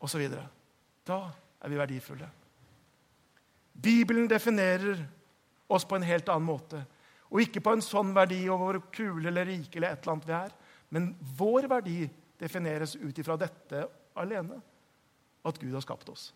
osv. 0.00 0.28
Da 1.06 1.20
er 1.60 1.72
vi 1.72 1.80
verdifulle. 1.80 2.28
Bibelen 3.82 4.28
definerer 4.28 5.02
oss 5.68 5.84
på 5.84 5.96
en 5.96 6.06
helt 6.06 6.28
annen 6.28 6.46
måte. 6.46 6.84
Og 7.32 7.42
ikke 7.42 7.62
på 7.64 7.74
en 7.74 7.84
sånn 7.84 8.14
verdi 8.16 8.44
over 8.46 8.78
hvor 8.78 8.92
kule 8.94 9.30
eller 9.30 9.48
rike 9.48 9.78
eller 9.78 9.94
et 9.94 10.02
eller 10.04 10.14
annet 10.14 10.28
vi 10.28 10.36
er. 10.38 10.56
Men 10.94 11.10
vår 11.38 11.68
verdi 11.70 12.00
defineres 12.40 12.94
ut 13.00 13.18
ifra 13.18 13.38
dette 13.40 13.86
alene. 14.18 14.60
At 15.46 15.58
Gud 15.62 15.74
har 15.74 15.84
skapt 15.84 16.10
oss. 16.12 16.30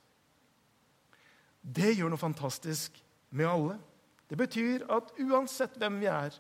Det 1.61 1.93
gjør 1.93 2.13
noe 2.13 2.21
fantastisk 2.21 2.97
med 3.37 3.49
alle. 3.49 3.77
Det 4.31 4.39
betyr 4.39 4.87
at 4.95 5.11
uansett 5.21 5.75
hvem 5.79 5.99
vi 6.01 6.09
er, 6.11 6.35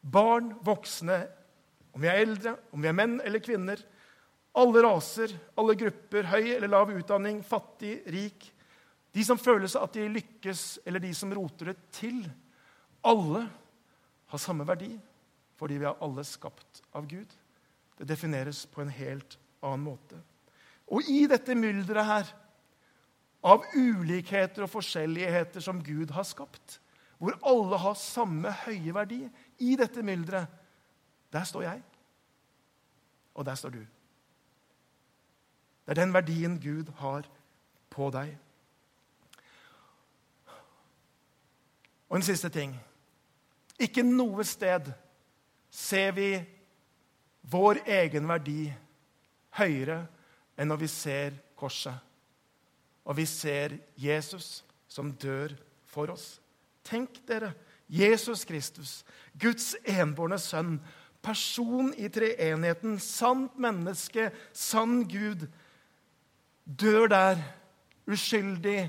barn, 0.00 0.52
voksne, 0.64 1.22
om 1.96 2.04
vi 2.04 2.10
er 2.10 2.20
eldre, 2.22 2.52
om 2.70 2.84
vi 2.84 2.90
er 2.90 2.96
menn 2.96 3.16
eller 3.24 3.42
kvinner, 3.42 3.80
alle 4.58 4.82
raser, 4.84 5.32
alle 5.58 5.76
grupper, 5.78 6.28
høy 6.30 6.52
eller 6.54 6.70
lav 6.70 6.92
utdanning, 6.92 7.40
fattig, 7.46 8.00
rik, 8.12 8.50
de 9.14 9.24
som 9.24 9.40
føler 9.40 9.70
seg 9.70 9.86
at 9.86 9.96
de 9.96 10.06
lykkes, 10.12 10.64
eller 10.86 11.02
de 11.02 11.14
som 11.16 11.32
roter 11.34 11.72
det 11.72 11.78
til 11.96 12.20
Alle 13.06 13.44
har 14.28 14.42
samme 14.42 14.66
verdi 14.68 14.92
fordi 15.58 15.80
vi 15.80 15.88
er 15.90 16.02
alle 16.04 16.22
skapt 16.24 16.82
av 16.94 17.06
Gud. 17.10 17.30
Det 17.98 18.06
defineres 18.06 18.62
på 18.70 18.82
en 18.82 18.92
helt 18.94 19.38
annen 19.58 19.88
måte. 19.88 20.20
Og 20.86 21.02
i 21.10 21.24
dette 21.26 21.56
mylderet 21.58 22.06
her 22.06 22.30
av 23.42 23.64
ulikheter 23.74 24.64
og 24.64 24.70
forskjelligheter 24.70 25.62
som 25.62 25.82
Gud 25.82 26.12
har 26.14 26.26
skapt, 26.26 26.78
hvor 27.18 27.34
alle 27.46 27.78
har 27.82 27.98
samme 27.98 28.52
høye 28.64 28.94
verdi, 28.94 29.20
i 29.58 29.74
dette 29.76 30.02
mylderet, 30.06 30.46
der 31.34 31.44
står 31.44 31.62
jeg, 31.66 31.82
og 33.34 33.46
der 33.46 33.58
står 33.58 33.74
du. 33.74 33.80
Det 35.86 35.94
er 35.94 36.04
den 36.04 36.14
verdien 36.14 36.60
Gud 36.62 36.92
har 37.02 37.26
på 37.90 38.10
deg. 38.14 38.36
Og 42.08 42.16
en 42.16 42.22
siste 42.22 42.48
ting. 42.48 42.76
Ikke 43.78 44.02
noe 44.02 44.44
sted 44.46 44.90
ser 45.70 46.12
vi 46.16 46.32
vår 47.48 47.82
egen 47.86 48.26
verdi 48.28 48.66
høyere 49.58 50.02
enn 50.58 50.70
når 50.72 50.82
vi 50.82 50.90
ser 50.90 51.36
korset. 51.58 51.94
Og 53.08 53.16
vi 53.16 53.24
ser 53.28 53.78
Jesus 53.96 54.62
som 54.90 55.12
dør 55.16 55.54
for 55.88 56.12
oss. 56.12 56.38
Tenk 56.84 57.20
dere, 57.28 57.52
Jesus 57.88 58.44
Kristus, 58.44 59.02
Guds 59.32 59.74
enbårne 59.88 60.38
sønn, 60.40 60.76
person 61.24 61.90
i 61.96 62.08
treenigheten, 62.12 62.98
sant 63.00 63.56
menneske, 63.60 64.28
sann 64.52 65.02
Gud, 65.08 65.46
dør 66.64 67.08
der, 67.12 67.40
uskyldig, 68.08 68.88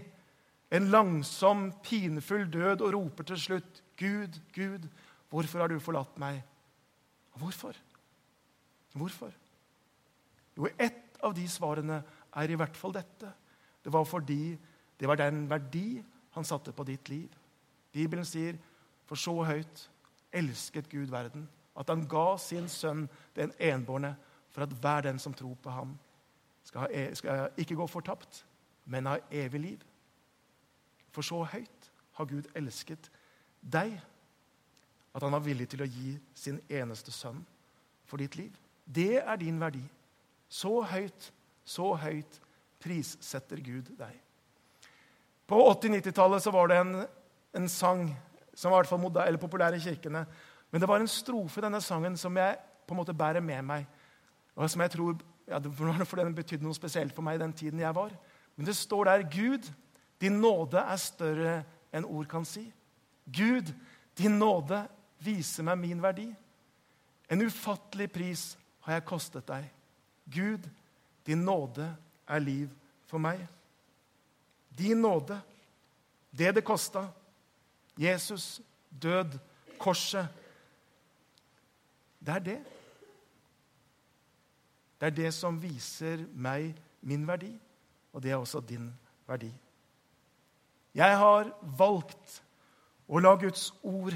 en 0.72 0.90
langsom, 0.94 1.70
pinefull 1.84 2.46
død, 2.52 2.84
og 2.86 2.94
roper 2.94 3.32
til 3.32 3.40
slutt, 3.42 3.82
Gud, 4.00 4.40
Gud, 4.56 4.88
hvorfor 5.30 5.60
har 5.60 5.72
du 5.72 5.80
forlatt 5.84 6.16
meg? 6.22 6.40
Hvorfor? 7.36 7.76
Hvorfor? 8.96 9.34
Jo, 10.58 10.68
ett 10.80 11.20
av 11.24 11.36
de 11.36 11.46
svarene 11.52 12.02
er 12.36 12.52
i 12.52 12.58
hvert 12.60 12.78
fall 12.78 12.96
dette. 12.96 13.32
Det 13.84 13.92
var 13.94 14.08
fordi 14.08 14.58
det 15.00 15.08
var 15.08 15.20
den 15.20 15.46
verdi 15.50 16.02
han 16.36 16.48
satte 16.48 16.72
på 16.76 16.86
ditt 16.88 17.10
liv. 17.10 17.30
Bibelen 17.92 18.26
sier, 18.26 18.58
'For 19.06 19.16
så 19.16 19.44
høyt 19.44 19.90
elsket 20.32 20.90
Gud 20.90 21.10
verden', 21.10 21.50
at 21.76 21.90
han 21.90 22.08
ga 22.08 22.38
sin 22.38 22.70
sønn 22.70 23.10
den 23.36 23.52
enbårne, 23.60 24.16
for 24.50 24.62
at 24.62 24.70
hver 24.70 25.02
den 25.02 25.20
som 25.20 25.34
tror 25.34 25.56
på 25.56 25.70
ham, 25.70 25.98
skal, 26.64 26.82
ha, 26.82 26.88
e, 26.92 27.16
skal 27.16 27.50
ikke 27.58 27.76
gå 27.76 27.88
fortapt, 27.88 28.46
men 28.86 29.06
ha 29.06 29.18
evig 29.32 29.62
liv. 29.62 29.80
For 31.12 31.22
så 31.22 31.44
høyt 31.44 31.92
har 32.12 32.26
Gud 32.26 32.44
elsket 32.56 33.10
deg, 33.62 33.96
at 35.14 35.24
han 35.24 35.34
var 35.34 35.44
villig 35.44 35.68
til 35.72 35.84
å 35.84 35.90
gi 35.90 36.14
sin 36.38 36.60
eneste 36.70 37.12
sønn 37.12 37.42
for 38.10 38.22
ditt 38.22 38.38
liv. 38.40 38.54
Det 38.86 39.20
er 39.22 39.42
din 39.42 39.60
verdi. 39.62 39.84
Så 40.50 40.80
høyt, 40.82 41.32
så 41.66 41.94
høyt 42.02 42.40
prissetter 42.82 43.62
Gud 43.62 43.92
deg. 44.00 44.16
På 45.50 45.60
80-90-tallet 45.74 46.46
var 46.54 46.70
det 46.70 46.78
en, 46.78 46.96
en, 47.58 47.70
sang 47.70 48.08
som 48.54 48.72
var 48.72 48.84
i 48.84 48.90
hvert 48.90 48.94
fall 48.94 49.40
populær 49.42 49.74
i 49.74 49.82
kirkene. 49.82 50.24
Men 50.70 50.82
det 50.82 50.90
var 50.90 51.02
en 51.02 51.10
strofe 51.10 51.62
i 51.62 51.66
denne 51.66 51.82
sangen 51.82 52.18
som 52.18 52.38
jeg 52.38 52.58
på 52.86 52.94
en 52.94 53.02
måte 53.02 53.18
bærer 53.18 53.42
med 53.42 53.66
meg. 53.66 53.88
og 54.56 54.70
som 54.70 54.82
jeg 54.82 54.92
tror, 54.92 55.18
ja, 55.48 55.60
For 56.06 56.16
den 56.16 56.36
betydde 56.36 56.64
noe 56.64 56.78
spesielt 56.78 57.14
for 57.16 57.26
meg 57.26 57.36
i 57.36 57.44
den 57.44 57.54
tiden 57.54 57.80
jeg 57.80 57.96
var. 57.96 58.14
Men 58.56 58.66
det 58.66 58.76
står 58.76 59.06
der 59.06 59.30
Gud, 59.30 59.72
din 60.22 60.42
nåde 60.42 60.78
er 60.78 60.98
større 60.98 61.64
enn 61.94 62.06
ord 62.06 62.28
kan 62.28 62.46
si. 62.46 62.72
Gud, 63.34 63.74
din 64.18 64.40
nåde 64.40 64.84
viser 65.24 65.64
meg 65.64 65.78
min 65.78 66.02
verdi. 66.02 66.28
En 67.30 67.42
ufattelig 67.46 68.10
pris 68.12 68.44
har 68.86 68.98
jeg 68.98 69.06
kostet 69.06 69.48
deg. 69.48 69.68
Gud, 70.26 70.66
din 71.26 71.44
nåde 71.46 71.92
er 72.28 72.42
liv 72.42 72.70
for 73.10 73.22
meg. 73.22 73.42
Din 74.78 75.02
nåde, 75.02 75.42
det 76.32 76.56
det 76.56 76.66
kosta. 76.66 77.08
Jesus, 77.98 78.62
død, 78.90 79.38
korset. 79.80 80.28
Det 82.20 82.36
er 82.36 82.40
det. 82.40 82.60
Det 85.00 85.08
er 85.08 85.16
det 85.16 85.34
som 85.34 85.62
viser 85.62 86.26
meg 86.34 86.74
min 87.02 87.28
verdi, 87.28 87.54
og 88.14 88.24
det 88.24 88.32
er 88.32 88.40
også 88.40 88.60
din 88.60 88.90
verdi. 89.28 89.52
Jeg 90.96 91.18
har 91.18 91.52
valgt 91.78 92.42
å 93.10 93.22
la 93.22 93.34
Guds 93.42 93.72
ord 93.82 94.16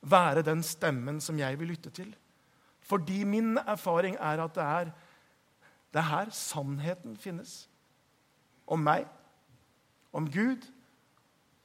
være 0.00 0.44
den 0.46 0.62
stemmen 0.64 1.20
som 1.20 1.38
jeg 1.38 1.58
vil 1.60 1.72
lytte 1.74 1.92
til. 1.92 2.08
Fordi 2.80 3.22
min 3.28 3.58
erfaring 3.60 4.16
er 4.16 4.40
at 4.42 4.56
det 4.56 4.64
er 4.64 4.92
det 5.90 5.98
er 5.98 6.06
her 6.06 6.28
sannheten 6.30 7.16
finnes. 7.18 7.66
Om 8.66 8.78
meg, 8.86 9.08
om 10.14 10.28
Gud 10.30 10.62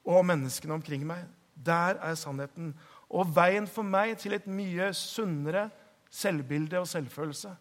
og 0.04 0.20
om 0.20 0.32
menneskene 0.34 0.74
omkring 0.74 1.06
meg. 1.06 1.28
Der 1.54 2.02
er 2.02 2.18
sannheten. 2.18 2.74
Og 3.10 3.30
veien 3.36 3.68
for 3.70 3.86
meg 3.86 4.18
til 4.18 4.34
et 4.34 4.48
mye 4.50 4.90
sunnere 4.98 5.70
selvbilde 6.10 6.82
og 6.82 6.90
selvfølelse 6.90 7.54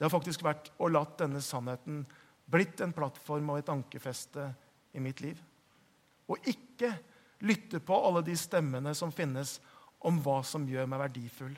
det 0.00 0.06
har 0.06 0.14
faktisk 0.14 0.40
vært 0.40 0.70
å 0.80 0.88
la 0.88 1.02
denne 1.20 1.42
sannheten 1.44 2.06
blitt 2.48 2.80
en 2.80 2.94
plattform 2.96 3.50
og 3.52 3.58
et 3.60 3.68
ankerfeste 3.68 4.46
i 4.96 5.02
mitt 5.04 5.20
liv. 5.20 5.36
Og 6.24 6.40
ikke 6.48 6.94
lytte 7.46 7.80
på 7.80 7.96
alle 8.06 8.22
de 8.26 8.36
stemmene 8.36 8.94
som 8.96 9.12
finnes 9.12 9.58
om 10.06 10.18
hva 10.22 10.40
som 10.46 10.66
gjør 10.68 10.88
meg 10.88 11.02
verdifull. 11.04 11.54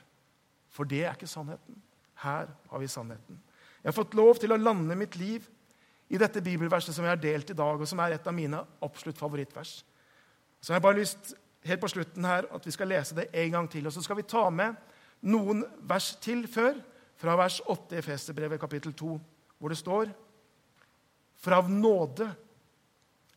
For 0.73 0.89
det 0.89 1.03
er 1.03 1.15
ikke 1.15 1.29
sannheten. 1.29 1.79
Her 2.23 2.49
har 2.69 2.81
vi 2.81 2.89
sannheten. 2.91 3.39
Jeg 3.83 3.91
har 3.91 3.97
fått 3.97 4.15
lov 4.17 4.39
til 4.39 4.53
å 4.55 4.59
lande 4.59 4.95
mitt 4.95 5.17
liv 5.19 5.45
i 6.13 6.19
dette 6.19 6.43
bibelverset 6.43 6.95
som 6.95 7.05
jeg 7.05 7.15
har 7.15 7.21
delt 7.21 7.51
i 7.51 7.57
dag, 7.57 7.79
og 7.79 7.89
som 7.89 7.99
er 8.03 8.15
et 8.15 8.27
av 8.27 8.35
mine 8.35 8.59
absolutt 8.85 9.19
favorittvers. 9.19 9.81
Så 10.61 10.71
jeg 10.71 10.79
har 10.79 10.85
bare 10.85 11.01
lyst 11.01 11.33
helt 11.67 11.81
på 11.81 11.91
slutten 11.91 12.25
her, 12.27 12.47
at 12.53 12.65
vi 12.65 12.73
skal 12.75 12.91
lese 12.91 13.17
det 13.17 13.29
en 13.33 13.57
gang 13.57 13.69
til. 13.71 13.87
Og 13.87 13.95
så 13.95 14.03
skal 14.03 14.19
vi 14.19 14.27
ta 14.27 14.45
med 14.53 14.75
noen 15.27 15.63
vers 15.87 16.13
til 16.23 16.45
før, 16.51 16.79
fra 17.19 17.35
vers 17.39 17.59
8 17.69 17.99
i 17.99 18.03
festerbrevet 18.03 18.59
kapittel 18.59 18.93
2, 18.97 19.11
hvor 19.59 19.71
det 19.71 19.77
står 19.79 20.09
For 21.39 21.55
av 21.55 21.69
nåde 21.71 22.25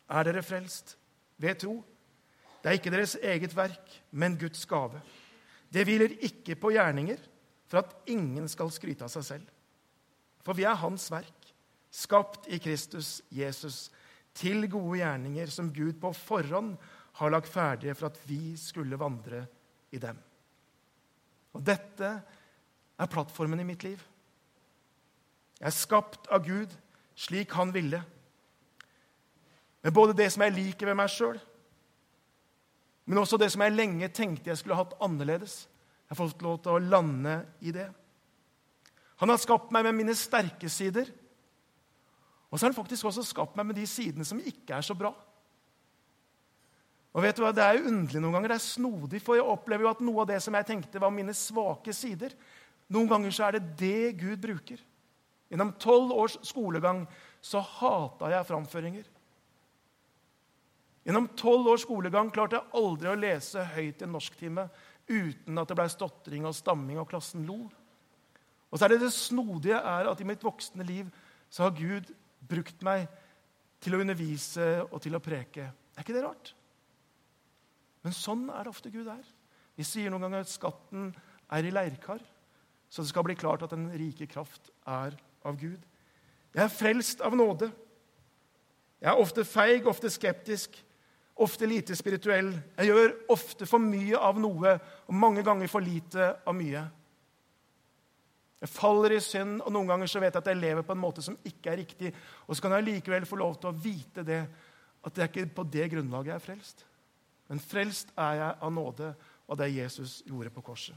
er 0.07 0.27
dere 0.27 0.43
frelst 0.43 0.95
ved 1.37 1.59
tro. 1.61 1.75
Det 2.67 2.73
er 2.73 2.81
ikke 2.81 2.91
deres 2.91 3.13
eget 3.23 3.53
verk, 3.55 3.91
men 4.11 4.33
Guds 4.35 4.65
gave. 4.67 4.99
Det 5.71 5.85
hviler 5.87 6.17
ikke 6.19 6.57
på 6.59 6.73
gjerninger, 6.75 7.21
for 7.63 7.79
at 7.79 7.93
ingen 8.11 8.49
skal 8.51 8.73
skryte 8.75 9.07
av 9.07 9.13
seg 9.13 9.23
selv. 9.23 9.45
For 10.43 10.51
vi 10.51 10.65
er 10.67 10.75
Hans 10.75 11.05
verk, 11.07 11.47
skapt 11.95 12.51
i 12.51 12.59
Kristus 12.59 13.21
Jesus, 13.31 13.85
til 14.35 14.67
gode 14.67 14.99
gjerninger 14.99 15.47
som 15.47 15.71
Gud 15.71 15.95
på 16.01 16.11
forhånd 16.11 16.75
har 17.21 17.31
lagt 17.31 17.47
ferdige 17.47 17.95
for 17.95 18.11
at 18.11 18.19
vi 18.27 18.57
skulle 18.59 18.99
vandre 18.99 19.45
i 19.95 20.03
dem. 20.03 20.19
Og 21.55 21.63
dette 21.63 22.13
er 22.99 23.15
plattformen 23.15 23.63
i 23.63 23.71
mitt 23.71 23.87
liv. 23.87 24.03
Jeg 25.55 25.71
er 25.71 25.79
skapt 25.85 26.27
av 26.27 26.43
Gud 26.43 26.75
slik 27.15 27.55
han 27.55 27.71
ville. 27.71 28.03
Med 29.87 29.95
både 29.95 30.19
det 30.19 30.33
som 30.35 30.43
jeg 30.43 30.59
liker 30.59 30.91
ved 30.91 30.99
meg 30.99 31.15
sjøl, 31.15 31.39
men 33.07 33.21
også 33.21 33.39
det 33.39 33.47
som 33.53 33.63
jeg 33.63 33.75
lenge 33.75 34.09
tenkte 34.11 34.51
jeg 34.51 34.59
skulle 34.59 34.77
hatt 34.77 34.97
annerledes. 35.03 35.61
Jeg 36.07 36.11
har 36.11 36.19
fått 36.19 36.43
lov 36.43 36.59
til 36.63 36.75
å 36.75 36.83
lande 36.83 37.37
i 37.63 37.71
det. 37.75 37.87
Han 39.23 39.31
har 39.31 39.39
skapt 39.41 39.71
meg 39.73 39.87
med 39.87 39.95
mine 39.97 40.15
sterke 40.15 40.69
sider. 40.71 41.07
Og 42.51 42.59
så 42.59 42.65
har 42.65 42.71
han 42.71 42.77
faktisk 42.77 43.07
også 43.07 43.23
skapt 43.27 43.55
meg 43.59 43.69
med 43.69 43.79
de 43.79 43.87
sidene 43.89 44.27
som 44.27 44.39
ikke 44.39 44.75
er 44.77 44.85
så 44.85 44.95
bra. 44.95 45.13
Og 47.15 47.23
vet 47.23 47.39
du 47.39 47.41
hva, 47.41 47.53
Det 47.55 47.63
er 47.63 47.79
jo 47.79 47.89
underlig 47.89 48.21
noen 48.21 48.35
ganger, 48.37 48.53
det 48.53 48.59
er 48.59 48.67
snodig, 48.67 49.21
for 49.23 49.39
jeg 49.39 49.47
opplever 49.47 49.87
jo 49.87 49.93
at 49.95 50.03
noe 50.05 50.21
av 50.21 50.29
det 50.29 50.37
som 50.43 50.53
jeg 50.53 50.67
tenkte 50.67 51.01
var 51.01 51.15
mine 51.15 51.33
svake 51.33 51.95
sider, 51.95 52.35
noen 52.93 53.09
ganger 53.09 53.33
så 53.33 53.47
er 53.47 53.57
det 53.57 53.73
det 53.79 54.19
Gud 54.19 54.37
bruker. 54.43 54.83
Gjennom 55.49 55.73
tolv 55.79 56.11
års 56.13 56.37
skolegang 56.45 57.05
så 57.43 57.63
hata 57.63 58.29
jeg 58.35 58.47
framføringer. 58.47 59.07
Gjennom 61.07 61.29
tolv 61.39 61.69
års 61.71 61.85
skolegang 61.85 62.27
klarte 62.35 62.57
jeg 62.59 62.75
aldri 62.75 63.07
å 63.07 63.15
lese 63.15 63.61
høyt 63.77 64.01
i 64.01 64.03
en 64.03 64.11
norsktime 64.11 64.65
uten 65.07 65.61
at 65.61 65.69
det 65.69 65.77
ble 65.79 65.85
stotring 65.87 66.47
og 66.49 66.55
stamming 66.57 66.99
og 66.99 67.07
klassen 67.07 67.45
lo. 67.47 67.61
Og 68.67 68.75
så 68.75 68.83
er 68.83 68.93
det 68.93 69.05
det 69.05 69.13
snodige 69.15 69.79
er 69.79 70.09
at 70.11 70.19
i 70.19 70.27
mitt 70.27 70.43
voksne 70.43 70.83
liv 70.83 71.07
så 71.47 71.63
har 71.63 71.77
Gud 71.77 72.11
brukt 72.43 72.83
meg 72.83 73.05
til 73.79 73.95
å 73.95 74.01
undervise 74.03 74.65
og 74.89 74.99
til 75.05 75.15
å 75.15 75.23
preke. 75.23 75.69
Er 75.95 76.03
ikke 76.03 76.15
det 76.17 76.25
rart? 76.25 76.51
Men 78.03 78.15
sånn 78.15 78.49
er 78.51 78.67
det 78.67 78.73
ofte 78.73 78.91
Gud 78.91 79.07
er. 79.07 79.23
Vi 79.79 79.85
sier 79.87 80.11
noen 80.11 80.25
ganger 80.27 80.43
at 80.43 80.51
skatten 80.51 81.13
er 81.55 81.67
i 81.67 81.71
leirkar, 81.71 82.19
så 82.91 83.03
det 83.03 83.13
skal 83.13 83.23
bli 83.27 83.37
klart 83.39 83.63
at 83.63 83.71
den 83.71 83.87
rike 83.95 84.27
kraft 84.27 84.73
er 84.83 85.15
av 85.47 85.55
Gud. 85.59 85.79
Jeg 86.51 86.63
er 86.65 86.73
frelst 86.73 87.23
av 87.23 87.35
nåde. 87.37 87.69
Jeg 88.99 89.11
er 89.11 89.21
ofte 89.21 89.45
feig, 89.47 89.87
ofte 89.87 90.11
skeptisk, 90.11 90.79
ofte 91.43 91.67
lite 91.69 91.95
spirituell. 91.95 92.51
Jeg 92.77 92.89
gjør 92.89 93.13
ofte 93.33 93.67
for 93.69 93.83
mye 93.83 94.17
av 94.17 94.39
noe 94.41 94.73
og 95.07 95.13
mange 95.15 95.43
ganger 95.45 95.69
for 95.71 95.85
lite 95.85 96.31
av 96.47 96.55
mye. 96.57 96.83
Jeg 98.57 98.73
faller 98.73 99.13
i 99.13 99.21
synd, 99.21 99.59
og 99.61 99.73
noen 99.73 99.89
ganger 99.91 100.09
så 100.09 100.21
vet 100.21 100.33
jeg 100.33 100.41
at 100.41 100.49
jeg 100.49 100.59
lever 100.59 100.85
på 100.85 100.95
en 100.95 101.01
måte 101.01 101.21
som 101.21 101.37
ikke 101.45 101.71
er 101.71 101.81
riktig. 101.83 102.13
Og 102.47 102.57
så 102.57 102.65
kan 102.65 102.73
jeg 102.77 102.87
likevel 102.87 103.27
få 103.29 103.37
lov 103.37 103.59
til 103.61 103.69
å 103.69 103.77
vite 103.77 104.25
det, 104.25 104.41
at 105.05 105.13
det 105.13 105.23
er 105.23 105.29
ikke 105.29 105.55
på 105.59 105.67
det 105.77 105.89
grunnlaget 105.93 106.33
jeg 106.33 106.39
er 106.39 106.45
frelst. 106.45 106.85
Men 107.47 107.61
frelst 107.63 108.09
er 108.17 108.39
jeg 108.41 108.55
av 108.65 108.73
nåde 108.73 109.11
og 109.47 109.59
det 109.61 109.69
Jesus 109.75 110.19
gjorde 110.27 110.51
på 110.51 110.65
korset. 110.65 110.95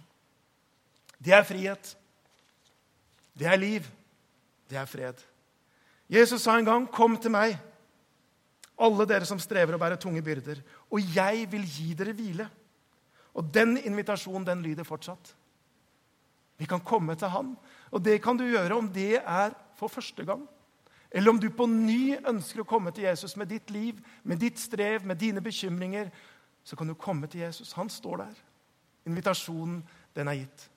Det 1.21 1.35
er 1.37 1.45
frihet. 1.45 1.93
Det 3.37 3.47
er 3.47 3.61
liv. 3.61 3.85
Det 4.71 4.79
er 4.81 4.89
fred. 4.89 5.21
Jesus 6.11 6.43
sa 6.43 6.57
en 6.59 6.65
gang, 6.65 6.87
'Kom 6.87 7.17
til 7.17 7.31
meg, 7.31 7.59
alle 8.81 9.07
dere 9.09 9.29
som 9.29 9.41
strever 9.41 9.77
og 9.77 9.83
bærer 9.83 10.01
tunge 10.01 10.23
byrder, 10.25 10.63
og 10.91 11.15
jeg 11.15 11.47
vil 11.53 11.67
gi 11.69 11.93
dere 11.95 12.17
hvile.' 12.17 12.49
Og 13.35 13.47
den 13.55 13.77
invitasjonen 13.79 14.47
den 14.47 14.63
lyder 14.63 14.85
fortsatt. 14.85 15.37
Vi 16.59 16.67
kan 16.67 16.81
komme 16.81 17.15
til 17.15 17.29
Han, 17.29 17.57
og 17.91 18.05
det 18.05 18.23
kan 18.23 18.37
du 18.37 18.45
gjøre 18.45 18.77
om 18.77 18.89
det 18.93 19.21
er 19.23 19.55
for 19.79 19.89
første 19.89 20.25
gang. 20.25 20.49
Eller 21.11 21.31
om 21.31 21.39
du 21.41 21.49
på 21.51 21.67
ny 21.67 22.17
ønsker 22.29 22.61
å 22.63 22.69
komme 22.69 22.93
til 22.95 23.05
Jesus 23.05 23.37
med 23.37 23.49
ditt 23.51 23.71
liv, 23.71 23.99
med 24.23 24.39
ditt 24.39 24.59
strev, 24.59 25.07
med 25.07 25.19
dine 25.19 25.41
bekymringer. 25.41 26.11
Så 26.65 26.77
kan 26.77 26.87
du 26.87 26.95
komme 26.95 27.27
til 27.27 27.41
Jesus. 27.41 27.73
Han 27.73 27.89
står 27.91 28.17
der. 28.17 28.37
Invitasjonen, 29.07 29.81
den 30.15 30.29
er 30.29 30.43
gitt. 30.43 30.69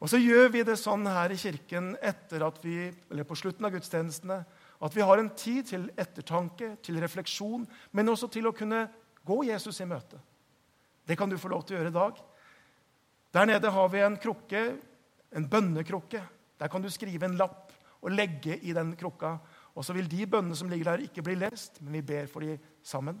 Og 0.00 0.10
så 0.10 0.18
gjør 0.18 0.48
vi 0.56 0.64
det 0.66 0.78
sånn 0.80 1.06
her 1.06 1.30
i 1.30 1.38
kirken 1.38 1.94
etter 2.02 2.42
at 2.46 2.58
vi, 2.64 2.90
eller 3.10 3.28
på 3.28 3.36
slutten 3.38 3.64
av 3.64 3.76
gudstjenestene 3.76 4.40
at 4.80 4.96
vi 4.96 5.04
har 5.06 5.20
en 5.20 5.30
tid 5.36 5.66
til 5.70 5.88
ettertanke, 5.96 6.74
til 6.82 6.98
refleksjon, 7.02 7.66
men 7.92 8.10
også 8.10 8.28
til 8.32 8.48
å 8.48 8.54
kunne 8.56 8.86
gå 9.24 9.42
Jesus 9.48 9.80
i 9.80 9.88
møte. 9.88 10.18
Det 11.04 11.16
kan 11.18 11.30
du 11.30 11.38
få 11.40 11.50
lov 11.52 11.64
til 11.64 11.76
å 11.76 11.80
gjøre 11.80 11.92
i 11.92 11.98
dag. 11.98 12.20
Der 13.34 13.48
nede 13.50 13.70
har 13.74 13.88
vi 13.92 14.02
en 14.04 14.16
krukke, 14.20 14.64
en 15.34 15.48
bønnekrukke. 15.50 16.22
Der 16.60 16.70
kan 16.70 16.82
du 16.82 16.90
skrive 16.92 17.26
en 17.28 17.38
lapp 17.38 17.72
og 18.04 18.12
legge 18.12 18.58
i 18.62 18.74
den 18.76 18.92
krukka. 18.96 19.36
Og 19.74 19.84
så 19.84 19.96
vil 19.96 20.08
de 20.10 20.26
bønnene 20.30 20.56
som 20.56 20.68
ligger 20.70 20.92
der, 20.92 21.06
ikke 21.08 21.24
bli 21.24 21.36
lest, 21.40 21.80
men 21.82 21.96
vi 21.98 22.04
ber 22.12 22.28
for 22.30 22.44
de 22.44 22.58
sammen. 22.84 23.18